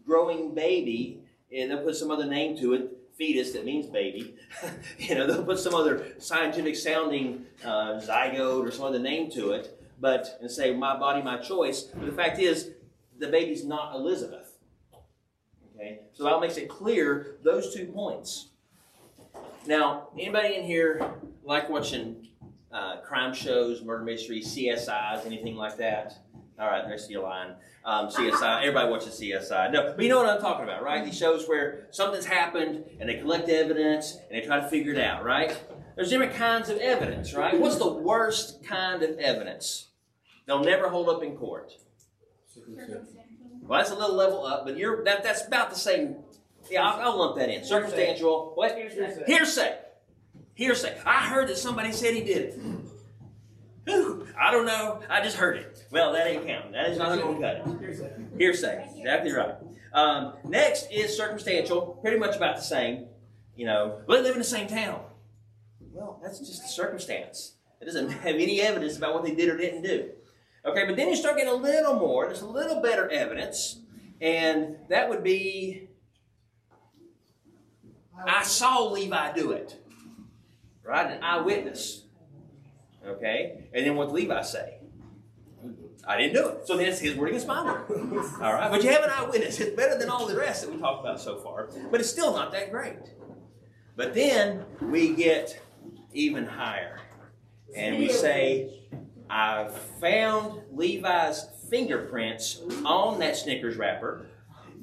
[0.06, 1.22] growing baby,
[1.54, 4.36] and they'll put some other name to it, fetus that means baby.
[4.98, 9.50] you know, they'll put some other scientific sounding uh, zygote or some other name to
[9.50, 11.82] it, but and say my body, my choice.
[11.82, 12.70] But the fact is,
[13.18, 14.54] the baby's not Elizabeth.
[15.74, 18.47] Okay, so that makes it clear those two points.
[19.66, 22.28] Now, anybody in here like watching
[22.72, 26.14] uh, crime shows, murder mysteries, CSIs, anything like that?
[26.58, 27.52] All right, the rest of you lying.
[27.84, 29.70] Um, CSI, everybody watches CSI.
[29.72, 31.04] No, but you know what I'm talking about, right?
[31.04, 34.98] These shows where something's happened and they collect evidence and they try to figure it
[35.00, 35.56] out, right?
[35.94, 37.58] There's different kinds of evidence, right?
[37.58, 39.88] What's the worst kind of evidence?
[40.46, 41.72] They'll never hold up in court.
[43.62, 46.16] Well, that's a little level up, but you're that that's about the same.
[46.70, 47.64] Yeah, I'll, I'll lump that in.
[47.64, 48.52] Circumstantial.
[48.54, 48.76] What?
[49.26, 49.78] Hearsay.
[50.54, 51.00] Hearsay.
[51.04, 52.60] I heard that somebody said he did it.
[53.84, 55.00] Whew, I don't know.
[55.08, 55.86] I just heard it.
[55.90, 56.72] Well, that ain't counting.
[56.72, 57.80] That is not going to cut it.
[57.80, 58.12] Hearsay.
[58.38, 58.88] Hearsay.
[58.98, 59.54] Exactly right.
[59.92, 61.98] Um, next is circumstantial.
[62.02, 63.06] Pretty much about the same.
[63.56, 65.00] You know, we live in the same town.
[65.92, 67.54] Well, that's just a circumstance.
[67.80, 70.10] It doesn't have any evidence about what they did or didn't do.
[70.64, 72.26] Okay, but then you start getting a little more.
[72.26, 73.80] There's a little better evidence,
[74.20, 75.87] and that would be
[78.26, 79.76] I saw Levi do it.
[80.84, 81.10] Right?
[81.10, 82.04] An eyewitness.
[83.06, 83.68] Okay?
[83.72, 84.78] And then what Levi say?
[86.06, 86.66] I didn't do it.
[86.66, 87.84] So then it's his word against my word.
[88.40, 88.70] All right?
[88.70, 89.60] But you have an eyewitness.
[89.60, 91.68] It's better than all the rest that we talked about so far.
[91.90, 92.96] But it's still not that great.
[93.94, 95.60] But then we get
[96.14, 97.00] even higher.
[97.76, 98.88] And we say,
[99.28, 99.68] I
[100.00, 104.27] found Levi's fingerprints on that Snickers wrapper.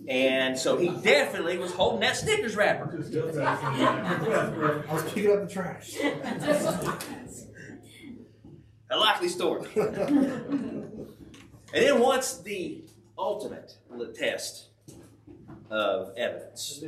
[0.08, 2.90] And so he definitely was holding that Snickers wrapper.
[4.88, 5.96] I was picking up the trash.
[8.92, 9.68] A likely story.
[9.76, 11.08] and
[11.74, 12.84] then what's the
[13.18, 13.78] ultimate
[14.14, 14.68] test
[15.72, 16.84] of evidence?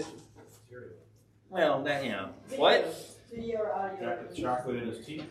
[1.49, 3.17] Well, that, you know, what?
[3.33, 4.27] Video or audio.
[4.35, 5.25] Chocolate in his teeth.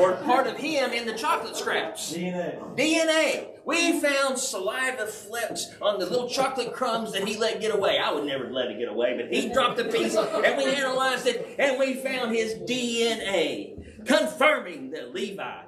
[0.00, 2.14] Or part of him in the chocolate scraps.
[2.14, 2.76] DNA.
[2.76, 3.59] DNA.
[3.70, 7.98] We found saliva flecks on the little chocolate crumbs that he let get away.
[7.98, 11.28] I would never let it get away, but he dropped a piece and we analyzed
[11.28, 15.62] it and we found his DNA, confirming that Levi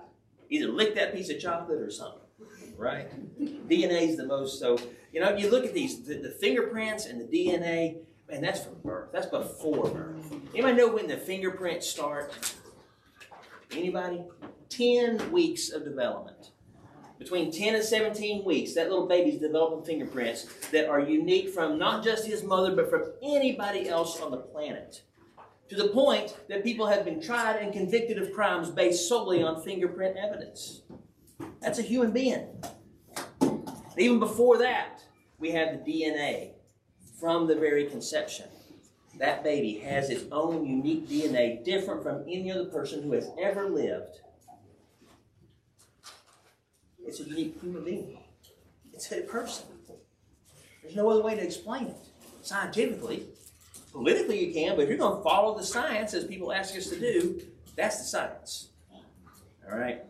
[0.51, 2.19] either licked that piece of chocolate or something.
[2.77, 3.09] Right?
[3.69, 4.79] DNA is the most so.
[5.13, 7.99] You know, you look at these the, the fingerprints and the DNA.
[8.29, 9.11] Man, that's from birth.
[9.13, 10.33] That's before birth.
[10.55, 12.33] Anybody know when the fingerprints start?
[13.71, 14.25] Anybody?
[14.69, 16.51] Ten weeks of development
[17.23, 22.03] between 10 and 17 weeks, that little baby's developing fingerprints that are unique from not
[22.03, 25.03] just his mother, but from anybody else on the planet.
[25.69, 29.63] To the point that people have been tried and convicted of crimes based solely on
[29.63, 30.83] fingerprint evidence.
[31.61, 32.49] That's a human being.
[33.97, 35.03] Even before that,
[35.39, 36.55] we have the DNA
[37.21, 38.49] from the very conception.
[39.19, 43.69] That baby has its own unique DNA, different from any other person who has ever
[43.69, 44.21] lived.
[47.13, 48.17] It's a unique human being.
[48.95, 49.67] It's a person.
[50.83, 51.97] There's no other way to explain it
[52.41, 53.27] scientifically.
[53.93, 56.87] Politically, you can, but if you're going to follow the science as people ask us
[56.87, 57.39] to do,
[57.77, 58.71] that's the science.
[59.71, 60.03] All right?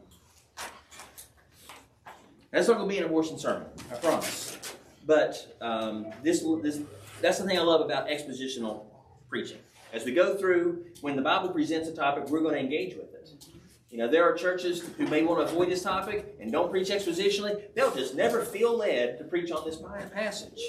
[2.52, 4.60] That's not going to be an abortion sermon, I promise.
[5.04, 6.82] But um, this, this,
[7.20, 8.84] that's the thing I love about expositional
[9.28, 9.58] preaching.
[9.92, 13.12] As we go through, when the Bible presents a topic, we're going to engage with
[13.12, 13.28] it.
[13.92, 16.88] You know, there are churches who may want to avoid this topic and don't preach
[16.88, 17.60] expositionally.
[17.74, 19.76] They'll just never feel led to preach on this
[20.14, 20.62] passage.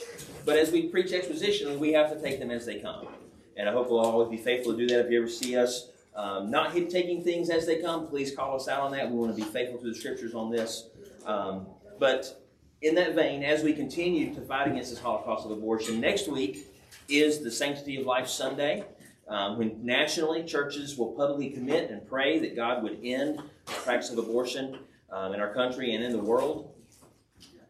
[0.44, 3.08] But as we preach expositionally, we have to take them as they come.
[3.56, 5.06] And I hope we'll always be faithful to do that.
[5.06, 8.68] If you ever see us um, not taking things as they come, please call us
[8.68, 9.10] out on that.
[9.10, 10.90] We want to be faithful to the scriptures on this.
[11.26, 11.68] Um,
[12.00, 12.46] but
[12.82, 16.68] in that vein, as we continue to fight against this Holocaust of abortion, next week
[17.08, 18.84] is the Sanctity of Life Sunday.
[19.28, 24.12] Um, when nationally churches will publicly commit and pray that God would end the practice
[24.12, 24.80] of abortion
[25.12, 26.74] um, in our country and in the world.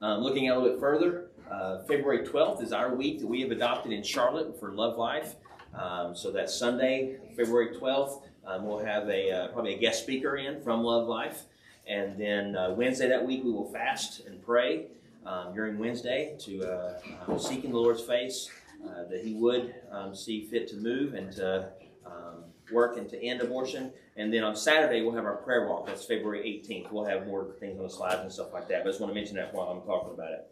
[0.02, 3.52] Um, looking a little bit further, uh, February 12th is our week that we have
[3.52, 5.36] adopted in Charlotte for Love Life.
[5.76, 8.24] Um, so that's Sunday, February 12th.
[8.46, 11.44] Um, we'll have a uh, probably a guest speaker in from Love Life,
[11.88, 14.88] and then uh, Wednesday that week we will fast and pray
[15.26, 18.50] um, during Wednesday to uh, seek in the Lord's face
[18.86, 21.70] uh, that He would um, see fit to move and to
[22.06, 23.92] um, working to end abortion.
[24.16, 25.88] And then on Saturday, we'll have our prayer walk.
[25.88, 26.92] That's February 18th.
[26.92, 28.84] We'll have more things on the slides and stuff like that.
[28.84, 30.52] But I just want to mention that while I'm talking about it.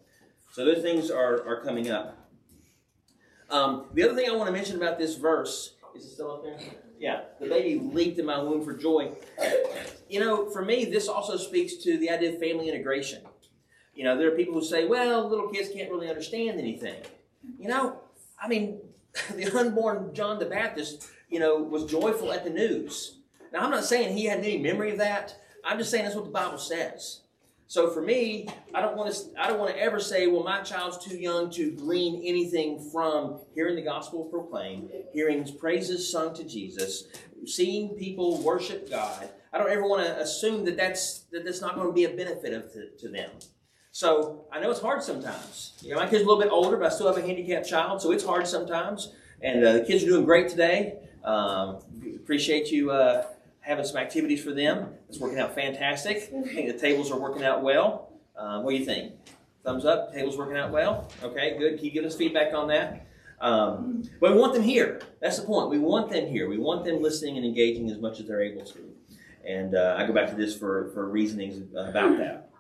[0.52, 2.18] So those things are, are coming up.
[3.50, 6.44] Um, the other thing I want to mention about this verse is it still up
[6.44, 6.58] there?
[7.00, 9.12] Yeah, the baby leaped in my womb for joy.
[10.08, 13.24] You know, for me, this also speaks to the idea of family integration.
[13.94, 17.02] You know, there are people who say, well, little kids can't really understand anything.
[17.60, 18.01] You know,
[18.42, 18.80] I mean,
[19.36, 23.20] the unborn John the Baptist, you know, was joyful at the news.
[23.54, 25.36] Now, I'm not saying he had any memory of that.
[25.64, 27.22] I'm just saying that's what the Bible says.
[27.68, 30.62] So for me, I don't want to I don't want to ever say, well, my
[30.62, 36.44] child's too young to glean anything from hearing the gospel proclaimed, hearing praises sung to
[36.44, 37.06] Jesus,
[37.46, 39.30] seeing people worship God.
[39.54, 42.10] I don't ever want to assume that that's that that's not going to be a
[42.10, 43.30] benefit of to, to them.
[43.92, 45.74] So I know it's hard sometimes.
[45.82, 48.02] You know, my kid's a little bit older, but I still have a handicapped child,
[48.02, 49.14] so it's hard sometimes.
[49.42, 50.98] And uh, the kids are doing great today.
[51.24, 51.80] Um,
[52.16, 53.26] appreciate you uh,
[53.60, 54.94] having some activities for them.
[55.10, 56.32] It's working out fantastic.
[56.32, 58.14] The tables are working out well.
[58.36, 59.14] Uh, what do you think?
[59.64, 60.14] Thumbs up.
[60.14, 61.12] Tables working out well.
[61.22, 61.80] Okay, good.
[61.80, 63.08] Keep giving us feedback on that.
[63.42, 65.02] Um, but we want them here.
[65.20, 65.70] That's the point.
[65.70, 66.48] We want them here.
[66.48, 68.80] We want them listening and engaging as much as they're able to.
[69.46, 72.52] And uh, I go back to this for, for reasonings about that.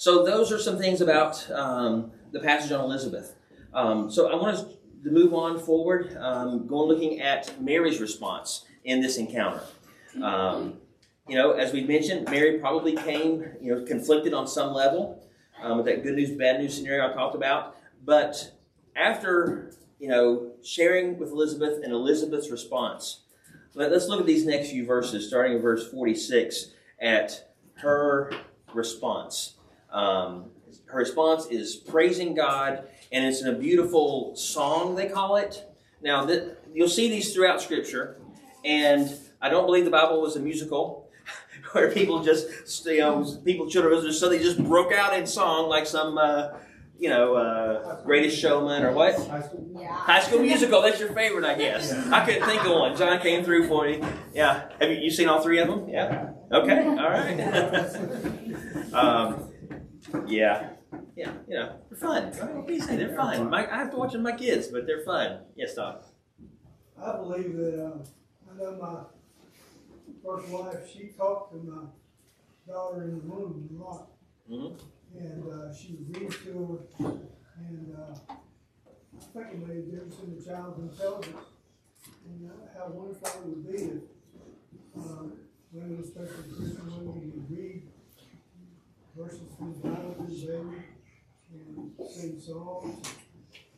[0.00, 3.36] So those are some things about um, the passage on Elizabeth.
[3.74, 4.64] Um, so I want us
[5.04, 9.60] to move on forward, um, going looking at Mary's response in this encounter.
[10.22, 10.78] Um,
[11.28, 15.22] you know, as we mentioned, Mary probably came, you know, conflicted on some level
[15.60, 17.76] um, with that good news, bad news scenario I talked about.
[18.02, 18.52] But
[18.96, 23.20] after, you know, sharing with Elizabeth and Elizabeth's response,
[23.74, 26.68] let, us look at these next few verses, starting in verse 46,
[27.02, 28.32] at her
[28.72, 29.56] response.
[29.92, 30.50] Um,
[30.86, 35.64] her response is praising God, and it's in a beautiful song, they call it.
[36.02, 38.16] Now, th- you'll see these throughout Scripture.
[38.64, 41.08] And I don't believe the Bible was a musical
[41.72, 45.86] where people just, you know, people, children, just suddenly just broke out in song like
[45.86, 46.48] some, uh,
[46.98, 49.14] you know, uh, Greatest Showman or what?
[49.14, 49.70] High school.
[49.74, 49.92] Yeah.
[49.94, 50.82] High School Musical.
[50.82, 51.92] That's your favorite, I guess.
[51.92, 52.96] I couldn't think of one.
[52.96, 54.02] John came through for me.
[54.34, 54.68] Yeah.
[54.80, 55.88] Have you, you seen all three of them?
[55.88, 56.30] Yeah.
[56.52, 56.86] Okay.
[56.86, 57.40] All right.
[58.92, 59.49] um,
[60.26, 60.70] yeah.
[61.16, 61.32] Yeah.
[61.48, 62.24] You know, they're fun.
[62.32, 62.80] What do?
[62.80, 63.50] They're fun.
[63.50, 65.40] My, I have to watch them with my kids, but they're fun.
[65.56, 65.96] Yes, Tom.
[67.02, 69.00] I believe that, uh, I know my
[70.24, 71.82] first wife, she talked to my
[72.66, 74.10] daughter in the womb a lot.
[74.50, 74.80] Mhm.
[75.16, 77.08] And, uh, she would read to her,
[77.58, 81.46] and, uh, I think it made a difference in the child's intelligence.
[82.26, 84.02] And uh, how wonderful it would be if,
[84.96, 85.24] uh,
[85.72, 87.89] women, especially Christian women, would read
[89.16, 90.16] verses from the Bible
[91.52, 93.06] and sing songs.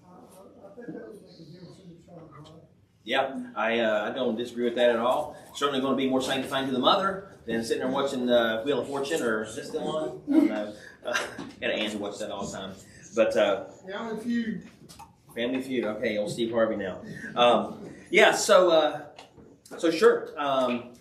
[0.04, 2.62] I, I, I think that would make a difference in the child's life.
[3.04, 5.36] Yeah, I, uh, I don't disagree with that at all.
[5.54, 8.80] Certainly going to be more sanctifying to the mother than sitting there watching uh, Wheel
[8.80, 10.20] of Fortune or is this still on?
[10.28, 10.72] I don't know.
[11.04, 11.14] Uh,
[11.60, 12.72] got to Angie watch that all the time.
[13.16, 14.68] But uh, Family Feud.
[15.34, 15.84] Family Feud.
[15.84, 17.00] Okay, old Steve Harvey now.
[17.34, 19.00] Um, yeah, so uh,
[19.78, 20.28] so sure.
[20.36, 20.91] Um,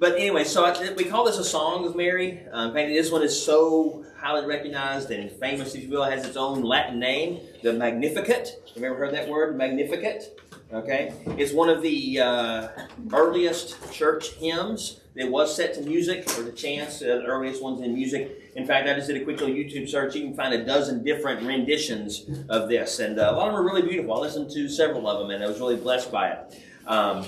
[0.00, 2.40] but anyway, so I, we call this a song of Mary.
[2.50, 6.12] Um, in fact, this one is so highly recognized and famous, if you will, it
[6.12, 8.62] has its own Latin name, the Magnificat.
[8.74, 10.40] Have you ever heard that word, Magnificat?
[10.72, 12.68] Okay, it's one of the uh,
[13.12, 15.00] earliest church hymns.
[15.16, 17.02] It was set to music or to chants.
[17.02, 18.52] Uh, the earliest ones in music.
[18.54, 20.14] In fact, I just did a quick little YouTube search.
[20.14, 23.60] You can find a dozen different renditions of this, and uh, a lot of them
[23.60, 24.14] are really beautiful.
[24.14, 26.62] I listened to several of them, and I was really blessed by it.
[26.86, 27.26] Um,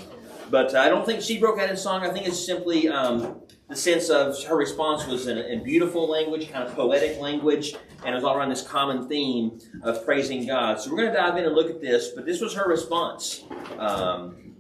[0.53, 2.03] but I don't think she broke out in song.
[2.03, 3.41] I think it's simply um,
[3.71, 7.75] the sense of her response was in, in beautiful language, kind of poetic language,
[8.05, 10.79] and it was all around this common theme of praising God.
[10.79, 13.45] So we're going to dive in and look at this, but this was her response.
[13.79, 14.55] Um,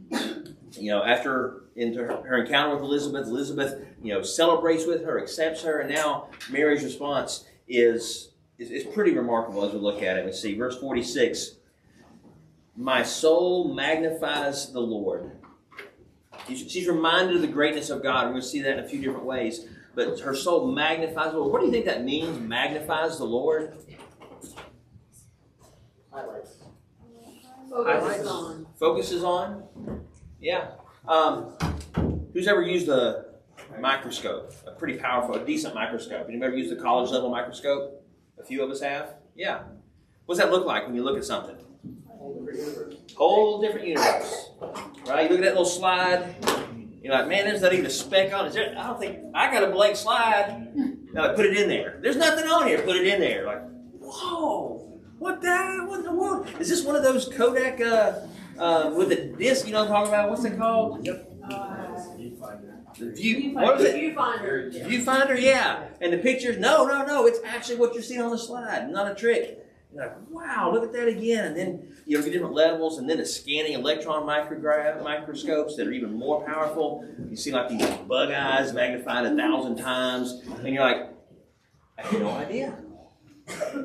[0.72, 5.20] you know, after into her, her encounter with Elizabeth, Elizabeth, you know, celebrates with her,
[5.20, 10.16] accepts her, and now Mary's response is is, is pretty remarkable as we look at
[10.16, 10.24] it.
[10.24, 11.56] We see verse 46.
[12.76, 15.32] My soul magnifies the Lord.
[16.48, 18.24] She's she's reminded of the greatness of God.
[18.24, 19.66] We're going to see that in a few different ways.
[19.94, 21.52] But her soul magnifies the Lord.
[21.52, 23.76] What do you think that means, magnifies the Lord?
[26.10, 26.56] Highlights.
[27.70, 28.26] Highlights.
[28.26, 28.66] on.
[28.78, 29.64] Focuses on?
[30.40, 30.72] Yeah.
[31.06, 31.52] Um,
[32.32, 33.26] who's ever used a
[33.80, 34.54] microscope?
[34.66, 36.26] A pretty powerful, a decent microscope.
[36.28, 38.04] Anybody ever used a college level microscope?
[38.38, 39.14] A few of us have?
[39.34, 39.62] Yeah.
[40.26, 41.56] What does that look like when you look at something?
[42.08, 42.94] Whole different universe.
[43.16, 44.50] Whole different universe.
[45.06, 45.24] Right?
[45.30, 46.34] You look at that little slide,
[47.02, 48.52] you're like, man, there's not even a speck on it.
[48.52, 50.68] there- I don't think, I got a blank slide.
[51.12, 51.98] Now like, put it in there.
[52.00, 52.80] There's nothing on here.
[52.82, 53.44] Put it in there.
[53.46, 53.62] Like,
[54.00, 56.46] whoa, what the, what in the world?
[56.60, 58.20] Is this one of those Kodak uh,
[58.58, 59.66] uh, with the disc.
[59.66, 60.30] You know what I'm talking about?
[60.30, 61.04] What's it called?
[61.04, 61.28] Yep.
[62.98, 63.54] The view.
[63.54, 63.96] What was it?
[63.96, 64.86] Viewfinder.
[64.86, 65.84] Viewfinder, yeah.
[66.00, 67.26] And the pictures, no, no, no.
[67.26, 69.61] It's actually what you're seeing on the slide, not a trick.
[69.94, 71.46] You're like, wow, look at that again.
[71.46, 75.92] And then you know, different levels, and then the scanning electron microgra- microscopes that are
[75.92, 77.06] even more powerful.
[77.28, 81.10] You see like these bug eyes magnified a thousand times, and you're like,
[81.98, 82.78] I had no idea.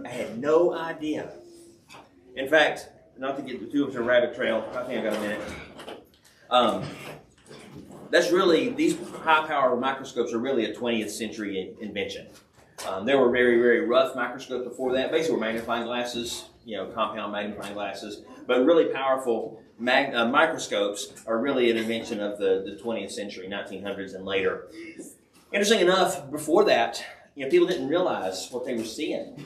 [0.06, 1.30] I had no idea.
[2.36, 5.18] In fact, not to get too much of a rabbit trail, I think I got
[5.18, 5.42] a minute.
[6.50, 6.84] Um,
[8.10, 12.28] that's really these high power microscopes are really a 20th century in- invention.
[12.86, 15.12] Um, there were very very rough microscopes before that.
[15.12, 18.22] Basically, were magnifying glasses, you know, compound magnifying glasses.
[18.46, 23.48] But really powerful mag- uh, microscopes are really an invention of the, the 20th century,
[23.48, 24.68] 1900s and later.
[25.52, 27.04] Interesting enough, before that,
[27.36, 29.44] you know, people didn't realize what they were seeing,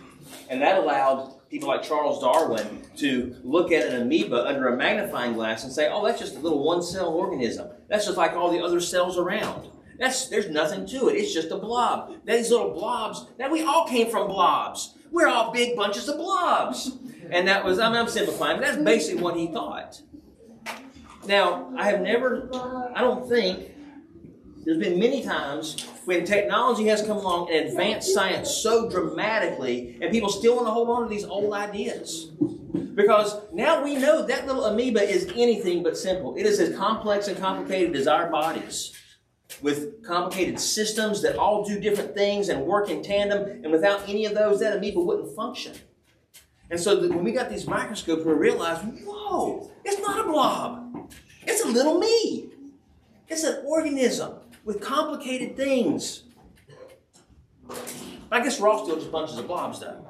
[0.50, 5.34] and that allowed people like Charles Darwin to look at an amoeba under a magnifying
[5.34, 7.70] glass and say, "Oh, that's just a little one-cell organism.
[7.88, 9.70] That's just like all the other cells around.
[10.02, 11.14] That's there's nothing to it.
[11.14, 12.26] It's just a blob.
[12.26, 13.28] These little blobs.
[13.38, 14.96] That we all came from blobs.
[15.12, 16.98] We're all big bunches of blobs."
[17.30, 20.02] And that was I'm, I'm simplifying, but that's basically what he thought.
[21.28, 22.50] Now, I have never,
[22.96, 23.72] I don't think
[24.66, 30.12] there's been many times when technology has come along and advanced science so dramatically, and
[30.12, 32.32] people still want to hold on to these old ideas.
[32.96, 36.36] Because now we know that little amoeba is anything but simple.
[36.36, 38.94] It is as complex and complicated as our bodies,
[39.62, 43.64] with complicated systems that all do different things and work in tandem.
[43.64, 45.74] And without any of those, that amoeba wouldn't function.
[46.70, 51.12] And so that when we got these microscopes, we realized, whoa, it's not a blob.
[51.42, 52.50] It's a little me.
[53.28, 56.24] It's an organism with complicated things.
[58.32, 60.08] I guess we're all still just bunches of blobs, though.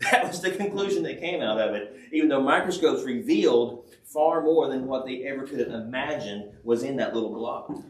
[0.10, 4.68] That was the conclusion that came out of it, even though microscopes revealed far more
[4.68, 7.84] than what they ever could have imagined was in that little blob.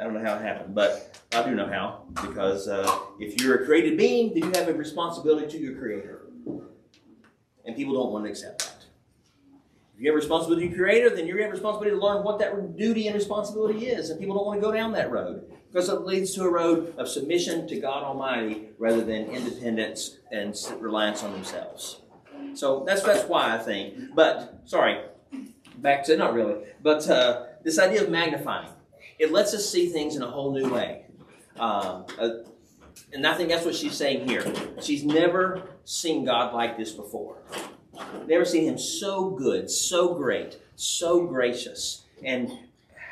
[0.00, 3.62] I don't know how it happened, but I do know how, because uh, if you're
[3.62, 6.22] a created being, then you have a responsibility to your creator.
[7.66, 8.86] And people don't want to accept that.
[9.94, 12.24] If you have a responsibility to your creator, then you have a responsibility to learn
[12.24, 14.08] what that duty and responsibility is.
[14.08, 16.94] And people don't want to go down that road because it leads to a road
[16.96, 22.00] of submission to God Almighty rather than independence and reliance on themselves.
[22.54, 24.14] So that's that's why I think.
[24.14, 25.02] But sorry,
[25.76, 28.70] back to not really, but uh, this idea of magnifying
[29.20, 31.04] it lets us see things in a whole new way.
[31.58, 32.30] Um, uh,
[33.12, 34.50] and I think that's what she's saying here.
[34.80, 37.36] She's never seen God like this before.
[38.26, 42.04] Never seen him so good, so great, so gracious.
[42.24, 42.50] And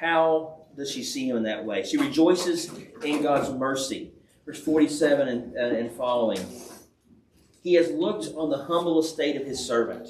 [0.01, 1.85] how does she see him in that way?
[1.85, 2.73] She rejoices
[3.05, 4.13] in God's mercy.
[4.47, 6.41] Verse 47 and, uh, and following.
[7.63, 10.09] He has looked on the humble estate of his servant.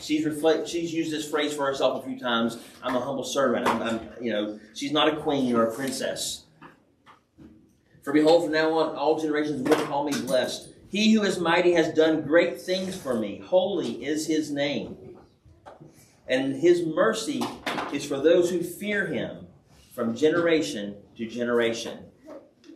[0.00, 0.68] She's reflect.
[0.68, 2.58] She's used this phrase for herself a few times.
[2.82, 3.66] I'm a humble servant.
[3.66, 6.44] I'm, I'm, you know, she's not a queen or a princess.
[8.02, 10.68] For behold, from now on, all generations will call me blessed.
[10.90, 13.42] He who is mighty has done great things for me.
[13.44, 14.96] Holy is his name.
[16.28, 17.42] And his mercy
[17.92, 19.46] is for those who fear him
[19.94, 21.98] from generation to generation.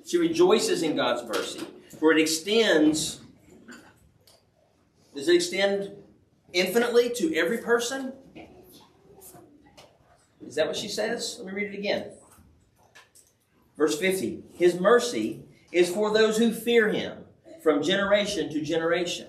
[0.04, 1.66] She rejoices in God's mercy,
[1.98, 3.20] for it extends.
[5.14, 5.92] Does it extend
[6.53, 8.12] infinitely to every person?
[10.46, 11.36] Is that what she says?
[11.38, 12.07] Let me read it again.
[13.76, 17.24] Verse 50 His mercy is for those who fear him
[17.62, 19.28] from generation to generation.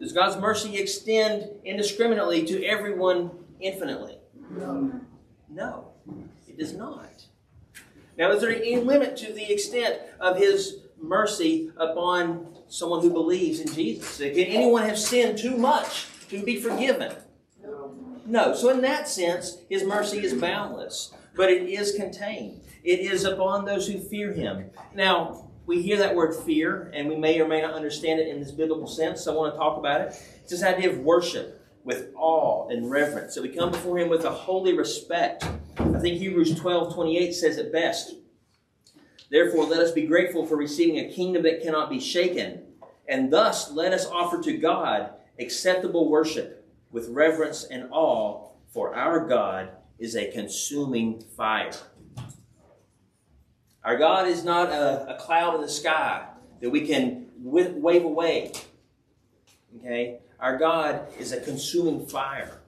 [0.00, 3.30] Does God's mercy extend indiscriminately to everyone
[3.60, 4.18] infinitely?
[4.50, 5.00] No.
[5.48, 5.92] No,
[6.48, 7.26] it does not.
[8.16, 13.60] Now, is there any limit to the extent of His mercy upon someone who believes
[13.60, 14.18] in Jesus?
[14.18, 17.14] Can anyone have sinned too much to be forgiven?
[18.26, 18.54] No.
[18.54, 22.62] So, in that sense, His mercy is boundless, but it is contained.
[22.82, 24.70] It is upon those who fear Him.
[24.94, 28.40] Now, we hear that word fear, and we may or may not understand it in
[28.40, 30.08] this biblical sense, so I want to talk about it.
[30.40, 33.34] It's this idea of worship with awe and reverence.
[33.34, 35.44] So we come before Him with a holy respect.
[35.78, 38.14] I think Hebrews 12 28 says it best.
[39.32, 42.64] Therefore, let us be grateful for receiving a kingdom that cannot be shaken,
[43.08, 45.08] and thus let us offer to God
[45.38, 51.72] acceptable worship with reverence and awe, for our God is a consuming fire.
[53.82, 56.26] Our God is not a, a cloud in the sky
[56.60, 58.52] that we can wi- wave away.
[59.78, 60.18] Okay?
[60.40, 62.60] Our God is a consuming fire.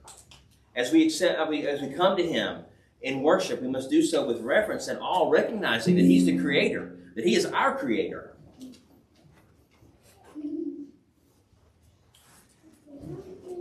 [0.75, 2.63] As we accept, as we come to Him
[3.01, 6.97] in worship, we must do so with reverence and all, recognizing that He's the Creator,
[7.15, 8.31] that He is our Creator.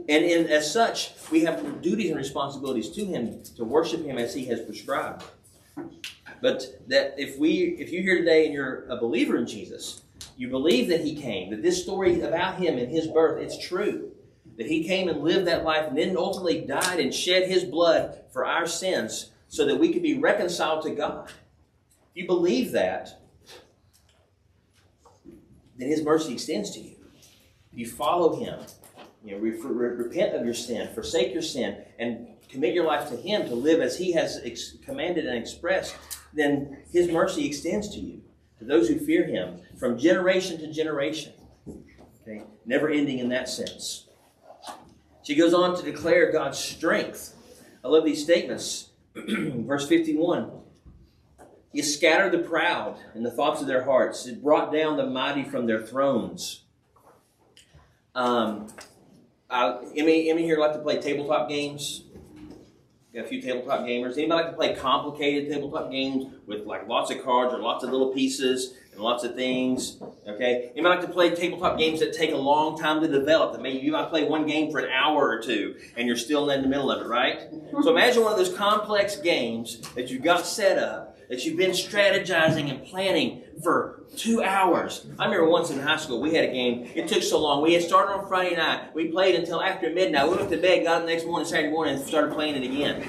[0.07, 4.35] And in, as such, we have duties and responsibilities to Him to worship Him as
[4.35, 5.24] He has prescribed.
[6.43, 10.03] But that if we, if you're here today and you're a believer in Jesus,
[10.37, 14.14] you believe that He came, that this story about Him and His birth, it's true.
[14.57, 18.21] That He came and lived that life and then ultimately died and shed His blood
[18.33, 21.29] for our sins so that we could be reconciled to God.
[22.15, 23.21] If you believe that,
[25.77, 26.97] then His mercy extends to you.
[27.73, 28.61] If You follow Him.
[29.25, 33.09] You know, re- re- repent of your sin, forsake your sin, and commit your life
[33.09, 35.97] to Him to live as He has ex- commanded and expressed.
[36.35, 38.23] Then His mercy extends to you,
[38.59, 41.33] to those who fear Him, from generation to generation.
[42.23, 44.09] Okay, never ending in that sense.
[45.25, 47.35] She goes on to declare God's strength.
[47.83, 48.91] I love these statements.
[49.14, 50.53] Verse 51
[51.72, 55.43] He scattered the proud in the thoughts of their hearts, He brought down the mighty
[55.43, 56.64] from their thrones.
[58.14, 58.68] Um,
[59.51, 62.05] Emmy, Emmy here like to play tabletop games.
[63.14, 64.18] Got a few tabletop gamers.
[64.18, 67.91] Anybody like to play complicated tabletop games with like lots of cards or lots of
[67.91, 69.97] little pieces and lots of things?
[70.27, 70.73] Okay.
[70.75, 73.53] you might like to play tabletop games that take a long time to develop?
[73.53, 76.51] That maybe you might play one game for an hour or two and you're still
[76.51, 77.41] in the middle of it, right?
[77.41, 77.83] Mm-hmm.
[77.83, 81.73] So imagine one of those complex games that you've got set up, that you've been
[81.73, 85.07] strategizing and planning for two hours.
[85.19, 86.91] I remember once in high school, we had a game.
[86.95, 87.63] It took so long.
[87.63, 88.95] We had started on Friday night.
[88.95, 90.29] We played until after midnight.
[90.29, 92.65] We went to bed, got up the next morning, Saturday morning, and started playing it
[92.65, 93.07] again.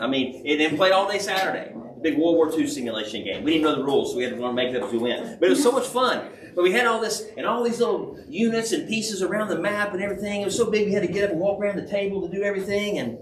[0.00, 1.74] I mean, it then played all day Saturday.
[2.02, 3.44] Big World War II simulation game.
[3.44, 4.92] We didn't know the rules, so we had to learn to make it up as
[4.92, 5.40] we went.
[5.40, 6.28] But it was so much fun.
[6.54, 9.92] But we had all this and all these little units and pieces around the map
[9.92, 10.42] and everything.
[10.42, 12.34] It was so big we had to get up and walk around the table to
[12.34, 12.98] do everything.
[12.98, 13.18] And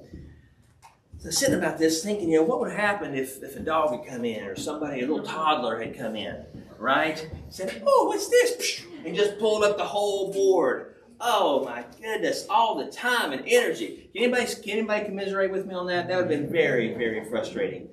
[1.19, 4.07] so sitting about this thinking, you know, what would happen if, if a dog had
[4.07, 6.45] come in or somebody, a little toddler had come in,
[6.79, 7.29] right?
[7.51, 8.83] Said, oh, what's this?
[9.05, 10.95] And just pulled up the whole board.
[11.21, 14.09] Oh my goodness, all the time and energy.
[14.15, 16.09] Can anybody, can anybody commiserate with me on that?
[16.09, 17.89] That would have been very, very frustrating.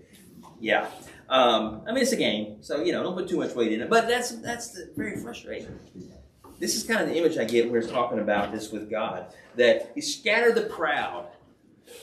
[0.64, 0.90] Yeah.
[1.28, 3.82] Um, I mean, it's a game, so, you know, don't put too much weight in
[3.82, 3.90] it.
[3.90, 5.78] But that's, that's the, very frustrating.
[6.58, 9.26] This is kind of the image I get when it's talking about this with God.
[9.58, 11.28] That He scattered the proud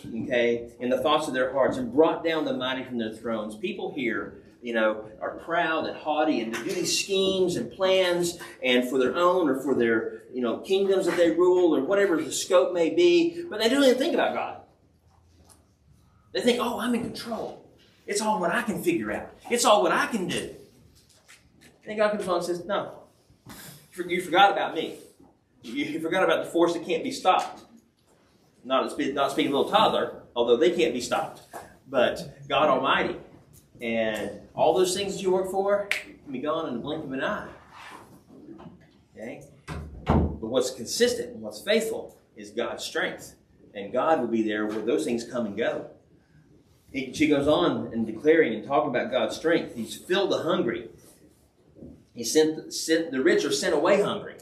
[0.06, 3.56] okay, in the thoughts of their hearts and brought down the mighty from their thrones.
[3.56, 8.86] People here, you know, are proud and haughty and do these schemes and plans and
[8.90, 12.30] for their own or for their, you know, kingdoms that they rule or whatever the
[12.30, 14.60] scope may be, but they don't even think about God.
[16.34, 17.69] They think, oh, I'm in control.
[18.10, 19.30] It's all what I can figure out.
[19.50, 20.54] It's all what I can do.
[21.86, 22.92] And God comes along and says, no,
[24.06, 24.96] you forgot about me.
[25.62, 27.62] You forgot about the force that can't be stopped
[28.64, 31.42] not, not speaking a little toddler, although they can't be stopped,
[31.88, 33.16] but God Almighty.
[33.80, 37.12] And all those things that you work for can be gone in the blink of
[37.12, 37.48] an eye.
[39.16, 39.42] Okay?
[40.06, 43.36] But what's consistent and what's faithful is God's strength.
[43.74, 45.88] And God will be there where those things come and go.
[46.92, 49.76] She goes on and declaring and talking about God's strength.
[49.76, 50.88] He's filled the hungry.
[52.14, 54.34] He sent, sent the rich are sent away hungry.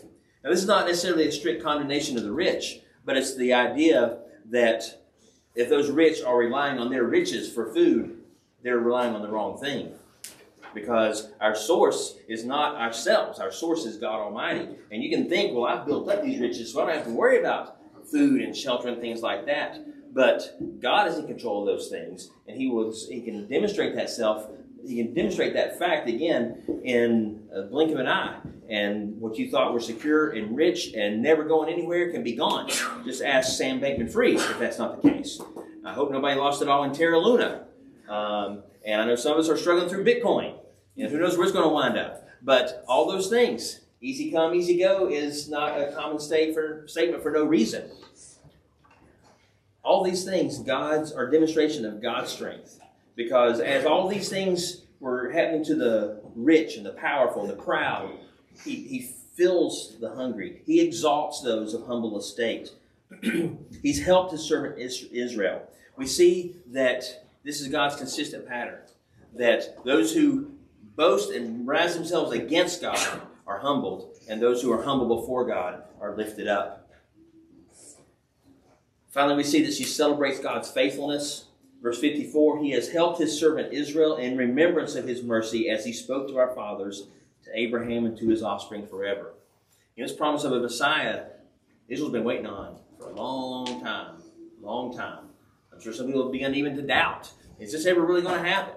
[0.43, 4.19] Now, this is not necessarily a strict condemnation of the rich, but it's the idea
[4.47, 5.03] that
[5.55, 8.23] if those rich are relying on their riches for food,
[8.63, 9.93] they're relying on the wrong thing.
[10.73, 14.69] Because our source is not ourselves, our source is God Almighty.
[14.91, 17.13] And you can think, well, I've built up these riches, so I don't have to
[17.13, 17.79] worry about
[18.11, 19.81] food and shelter and things like that.
[20.19, 24.11] But God is in control of those things, and He will He can demonstrate that
[24.11, 24.49] self.
[24.85, 28.41] He can demonstrate that fact again in a blink of an eye.
[28.69, 32.69] And what you thought were secure and rich and never going anywhere can be gone.
[33.05, 35.41] Just ask Sam Bankman Fried if that's not the case.
[35.85, 37.69] I hope nobody lost it all in Terra Luna.
[38.09, 40.59] Um, and I know some of us are struggling through Bitcoin.
[40.97, 42.27] Know, who knows where it's going to wind up.
[42.43, 47.23] But all those things, easy come, easy go, is not a common state for, statement
[47.23, 47.89] for no reason.
[49.89, 52.79] All these things, God's are demonstration of God's strength.
[53.17, 57.57] Because as all these things were happening to the rich and the powerful and the
[57.57, 58.11] proud,
[58.63, 60.61] he, he fills the hungry.
[60.67, 62.69] He exalts those of humble estate.
[63.83, 65.63] He's helped his servant Israel.
[65.97, 68.81] We see that this is God's consistent pattern.
[69.37, 70.51] That those who
[70.97, 75.85] boast and rise themselves against God are humbled, and those who are humble before God
[75.99, 76.88] are lifted up.
[79.09, 81.47] Finally, we see that she celebrates God's faithfulness.
[81.83, 85.93] Verse 54 He has helped his servant Israel in remembrance of his mercy as he
[85.93, 87.09] spoke to our fathers,
[87.45, 89.35] to Abraham, and to his offspring forever.
[89.97, 91.25] In this promise of a Messiah,
[91.89, 94.23] Israel's been waiting on for a long time.
[94.61, 95.25] Long time.
[95.73, 98.49] I'm sure some people have begun even to doubt is this ever really going to
[98.49, 98.75] happen?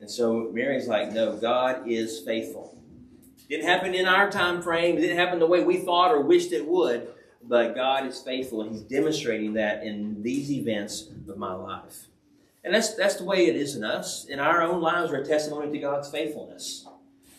[0.00, 2.76] And so Mary's like, no, God is faithful.
[3.38, 4.98] It didn't happen in our time frame.
[4.98, 7.08] It didn't happen the way we thought or wished it would.
[7.48, 12.06] But God is faithful, and He's demonstrating that in these events of my life.
[12.64, 14.24] And that's, that's the way it is in us.
[14.24, 16.86] In our own lives, we're a testimony to God's faithfulness.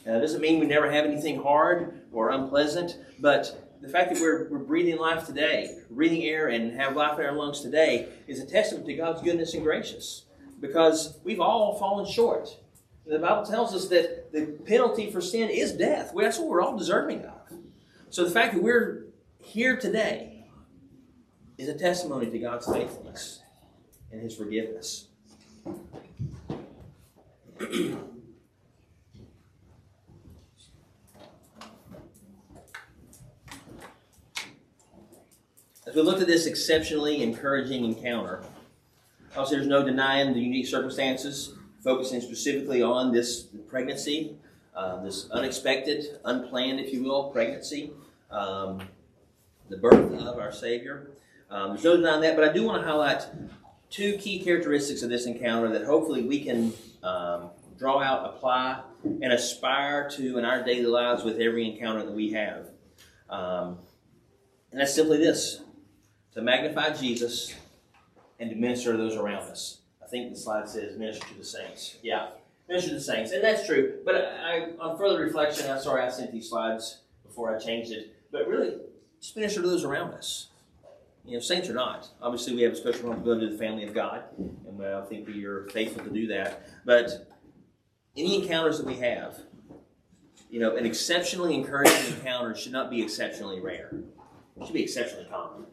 [0.05, 4.21] And it doesn't mean we never have anything hard or unpleasant, but the fact that
[4.21, 8.39] we're, we're breathing life today, breathing air and have life in our lungs today, is
[8.39, 10.23] a testament to God's goodness and gracious.
[10.59, 12.49] Because we've all fallen short.
[13.05, 16.13] The Bible tells us that the penalty for sin is death.
[16.15, 17.53] That's what we're all deserving of.
[18.09, 19.06] So the fact that we're
[19.47, 20.43] here today
[21.57, 23.41] is a testimony to God's faithfulness
[24.11, 25.07] and His forgiveness.
[35.87, 38.43] As we looked at this exceptionally encouraging encounter,
[39.31, 41.53] obviously there's no denying the unique circumstances,
[41.85, 44.35] focusing specifically on this pregnancy,
[44.75, 47.91] uh, this unexpected, unplanned, if you will, pregnancy,
[48.29, 48.81] um,
[49.69, 51.11] the birth of our Savior.
[51.49, 53.25] Um, there's no denying that, but I do want to highlight
[53.89, 59.31] two key characteristics of this encounter that hopefully we can um, draw out, apply, and
[59.31, 62.69] aspire to in our daily lives with every encounter that we have.
[63.29, 63.77] Um,
[64.71, 65.61] and that's simply this
[66.33, 67.55] to magnify Jesus
[68.39, 69.79] and to minister to those around us.
[70.03, 71.97] I think the slide says minister to the saints.
[72.01, 72.29] Yeah,
[72.67, 73.31] minister to the saints.
[73.31, 73.99] And that's true.
[74.05, 78.15] But I, on further reflection, I'm sorry I sent these slides before I changed it.
[78.31, 78.77] But really,
[79.21, 80.47] just minister to those around us.
[81.25, 82.07] You know, saints or not.
[82.21, 85.43] Obviously, we have a special responsibility to the family of God, and I think we
[85.45, 86.69] are faithful to do that.
[86.85, 87.29] But
[88.15, 89.37] any encounters that we have,
[90.49, 93.91] you know, an exceptionally encouraging encounter should not be exceptionally rare.
[94.59, 95.65] It should be exceptionally common.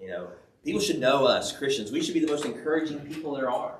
[0.00, 0.28] You know,
[0.64, 1.92] people should know us, Christians.
[1.92, 3.76] We should be the most encouraging people there are.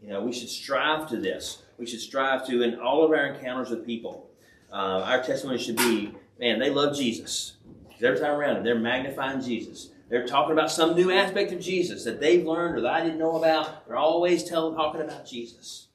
[0.00, 1.62] You know, we should strive to this.
[1.78, 4.30] We should strive to, in all of our encounters with people,
[4.72, 7.56] uh, our testimony should be, man, they love Jesus.
[8.02, 9.90] Every time around they're magnifying Jesus.
[10.08, 13.18] They're talking about some new aspect of Jesus that they've learned or that I didn't
[13.18, 13.86] know about.
[13.86, 15.88] They're always talking about Jesus.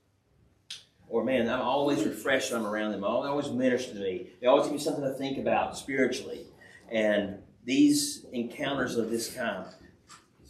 [1.08, 3.02] Or, man, I'm always refreshed when I'm around them.
[3.02, 4.28] They always minister to me.
[4.40, 6.46] They always give me something to think about spiritually.
[6.90, 9.66] And these encounters of this kind,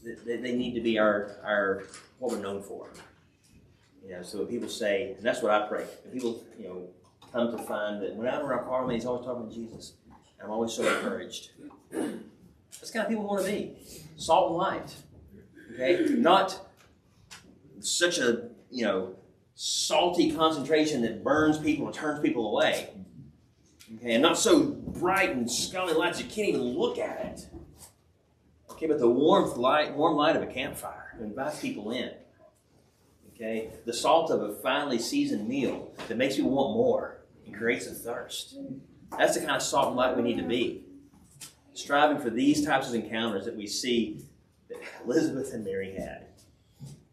[0.03, 1.83] they, they need to be our, our
[2.19, 2.89] what we're known for.
[4.03, 5.85] You know, so when people say, and that's what I pray.
[6.11, 6.87] People, you know,
[7.31, 9.93] come to find that when I'm in our car, he's always talking to Jesus.
[10.43, 11.51] I'm always so encouraged.
[11.91, 13.75] That's kind of people want to be.
[14.17, 14.95] Salt and light.
[15.73, 16.05] Okay?
[16.09, 16.59] Not
[17.79, 19.15] such a, you know,
[19.55, 22.89] salty concentration that burns people and turns people away.
[23.97, 27.47] Okay, and not so bright and scully lights you can't even look at it.
[28.71, 32.11] Okay, but the warmth light, warm light of a campfire invites people in.
[33.35, 37.20] Okay, the salt of a finely seasoned meal that makes you want more
[37.53, 38.55] creates a thirst.
[39.17, 40.85] That's the kind of salt and light we need to be.
[41.73, 44.21] Striving for these types of encounters that we see
[44.69, 46.27] that Elizabeth and Mary had.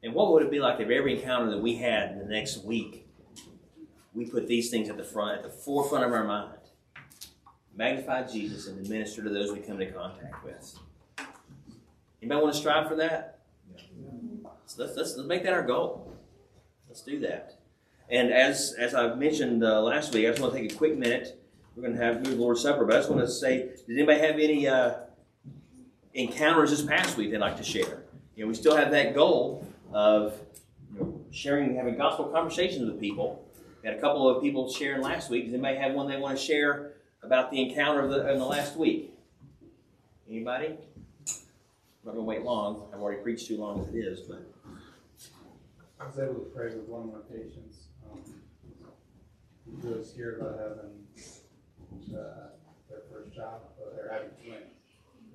[0.02, 2.64] And what would it be like if every encounter that we had in the next
[2.64, 3.06] week,
[4.14, 6.58] we put these things at the front, at the forefront of our mind?
[7.76, 10.78] Magnify Jesus and minister to those we come into contact with.
[12.20, 13.38] Anybody want to strive for that?
[14.66, 16.12] So let's, let's, let's make that our goal.
[16.88, 17.57] Let's do that.
[18.10, 20.96] And as as I mentioned uh, last week, I just want to take a quick
[20.96, 21.40] minute.
[21.76, 24.18] We're going to have move Lord's Supper, but I just want to say, did anybody
[24.20, 24.94] have any uh,
[26.14, 28.02] encounters this past week they'd like to share?
[28.34, 30.40] You know, we still have that goal of
[30.92, 33.44] you know, sharing, having gospel conversations with people.
[33.82, 35.44] We had a couple of people sharing last week.
[35.44, 38.44] Does anybody have one they want to share about the encounter of the, in the
[38.44, 39.14] last week?
[40.28, 40.66] Anybody?
[40.66, 40.76] I'm
[42.04, 42.88] not going to wait long.
[42.92, 44.42] I've already preached too long as it is, but.
[46.00, 47.87] I was able to pray with one of my patients.
[48.12, 52.48] Um, was scared about having uh,
[52.88, 54.74] their first child, but they're having twins.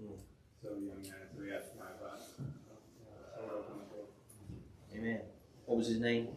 [0.02, 0.18] Mm.
[0.62, 2.30] So young man, so he asked my advice.
[2.40, 4.06] Uh, I would open the door.
[4.96, 5.22] Amen.
[5.66, 6.28] What was his name?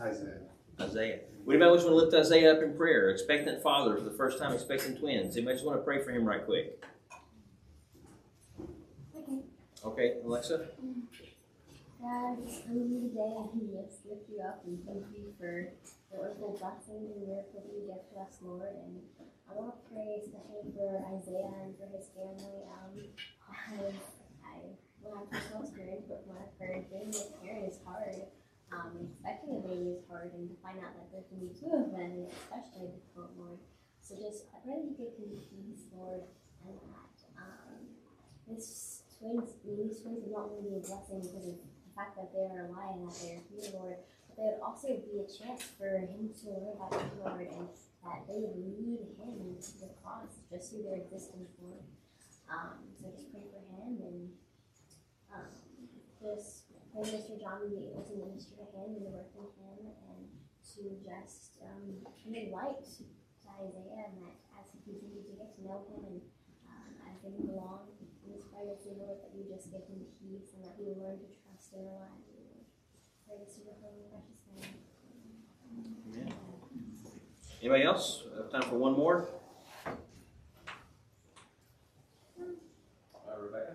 [0.00, 0.40] Isaiah.
[0.80, 1.20] Isaiah.
[1.44, 3.10] Would anybody just want to lift Isaiah up in prayer?
[3.10, 5.36] Expectant father for the first time expecting twins.
[5.36, 6.82] Anybody just want to pray for him right quick?
[9.14, 9.40] Okay.
[9.84, 10.68] Okay, Alexa?
[12.04, 15.72] God, come to you today and just lift you up and thank you for
[16.12, 18.76] the wonderful blessings and miracles you give to us, Lord.
[18.76, 19.00] And
[19.48, 22.60] I want to pray especially for Isaiah and for his family.
[22.68, 22.92] Um,
[23.80, 23.96] as
[24.44, 28.28] I, when I personal experience, but when I've heard being a parent is hard.
[28.68, 31.72] Um, expecting a baby is hard, and to find out that there can be two
[31.72, 33.64] of them is especially difficult, Lord.
[34.04, 36.28] So just I pray that you give me peace, Lord,
[36.68, 37.80] and that um,
[38.44, 41.56] this twins, these twins would not only be a blessing because of
[41.94, 44.98] fact that they are alive and that they are here, Lord, but there would also
[44.98, 47.70] be a chance for him to learn about you, Lord, and
[48.02, 51.86] that they lead him to the cross just through their existence, Lord.
[52.50, 54.20] Um, so just pray for him and
[55.32, 55.48] um,
[56.20, 57.40] just pray Mr.
[57.40, 60.28] John would be able to minister to him and work with him and
[60.76, 63.02] to just um, be light to
[63.54, 66.20] Isaiah and that as he continues to get to know him and
[66.68, 67.94] um, as along
[68.26, 71.28] in this pregnancy, Lord, that you just give him peace and that he learn to
[71.76, 72.30] in our lives.
[73.26, 74.74] Pray this in your holy precious name.
[76.14, 76.32] Amen.
[77.60, 78.22] Anybody else?
[78.30, 79.28] We have time for one more?
[82.38, 82.42] Uh,
[83.40, 83.74] Rebecca?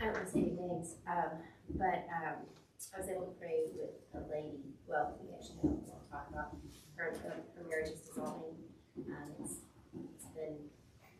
[0.00, 1.42] I don't want to say any names, um,
[1.74, 2.46] but, um,
[2.94, 6.26] I was able to pray with a lady, well, we actually don't want to talk
[6.30, 6.56] about
[6.96, 8.54] her, her marriage is dissolving.
[8.96, 10.70] Um, it's, it's been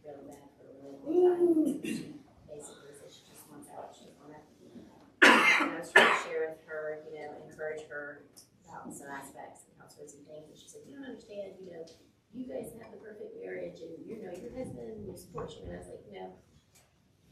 [0.03, 1.83] really bad for a really long time.
[1.83, 4.49] She basically said she just wants out, she doesn't want to.
[5.29, 8.27] And I was trying to share with her, you know, encourage her
[8.67, 11.07] about some aspects and how it's supposed to be things, and she said, you don't
[11.11, 11.83] understand, you know,
[12.31, 15.75] you guys have the perfect marriage, and you know, your husband will support you, and
[15.75, 16.25] I was like, no,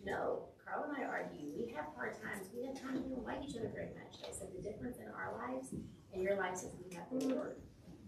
[0.04, 1.52] no, Carl and I argue.
[1.56, 2.48] We have hard times.
[2.56, 4.18] We have times we don't like each other very much.
[4.26, 5.70] I said the difference in our lives
[6.12, 7.56] and your lives is we have the Lord.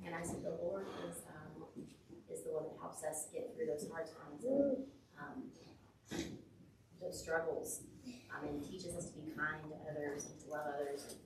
[0.05, 1.69] And I said the Lord is um,
[2.31, 4.87] is the one that helps us get through those hard times and
[5.19, 5.37] um,
[7.01, 7.83] those struggles.
[8.33, 11.19] Um, and teaches us to be kind to others and to love others.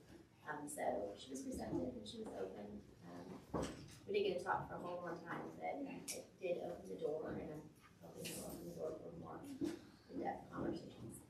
[0.49, 2.67] And um, so she was receptive and she was open.
[3.07, 3.63] Um,
[4.07, 6.99] we didn't get to talk for a whole long time, but it did open the
[6.99, 7.63] door, and I'm
[8.03, 9.39] hoping it will open the door for more
[10.11, 11.23] in-depth conversations.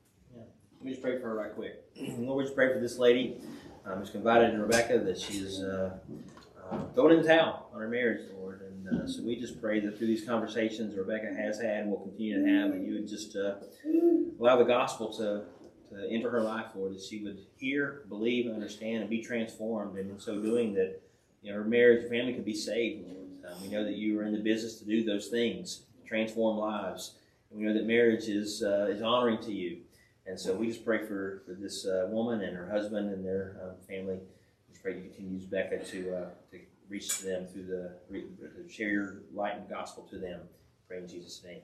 [0.84, 1.82] Let me just pray for her right quick.
[2.18, 3.40] Lord, we just pray for this lady,
[3.86, 5.96] um, who's confided in Rebecca that she is uh,
[6.62, 8.60] uh, going in the towel on her marriage, Lord.
[8.60, 12.00] And uh, so we just pray that through these conversations Rebecca has had and will
[12.00, 13.54] continue to have, that you would just uh,
[14.38, 15.44] allow the gospel to,
[15.90, 19.96] to enter her life, Lord, that she would hear, believe, understand, and be transformed.
[19.96, 21.00] And in so doing, that
[21.40, 23.56] you know, her marriage family could be saved, Lord.
[23.56, 27.14] Um, we know that you are in the business to do those things, transform lives.
[27.48, 29.78] And we know that marriage is, uh, is honoring to you.
[30.26, 33.56] And so we just pray for, for this uh, woman and her husband and their
[33.62, 34.18] um, family.
[34.70, 38.24] Just pray you continue use Becca to, uh, to reach them through the, re,
[38.68, 40.40] share your light and gospel to them.
[40.88, 41.60] Pray in Jesus' name.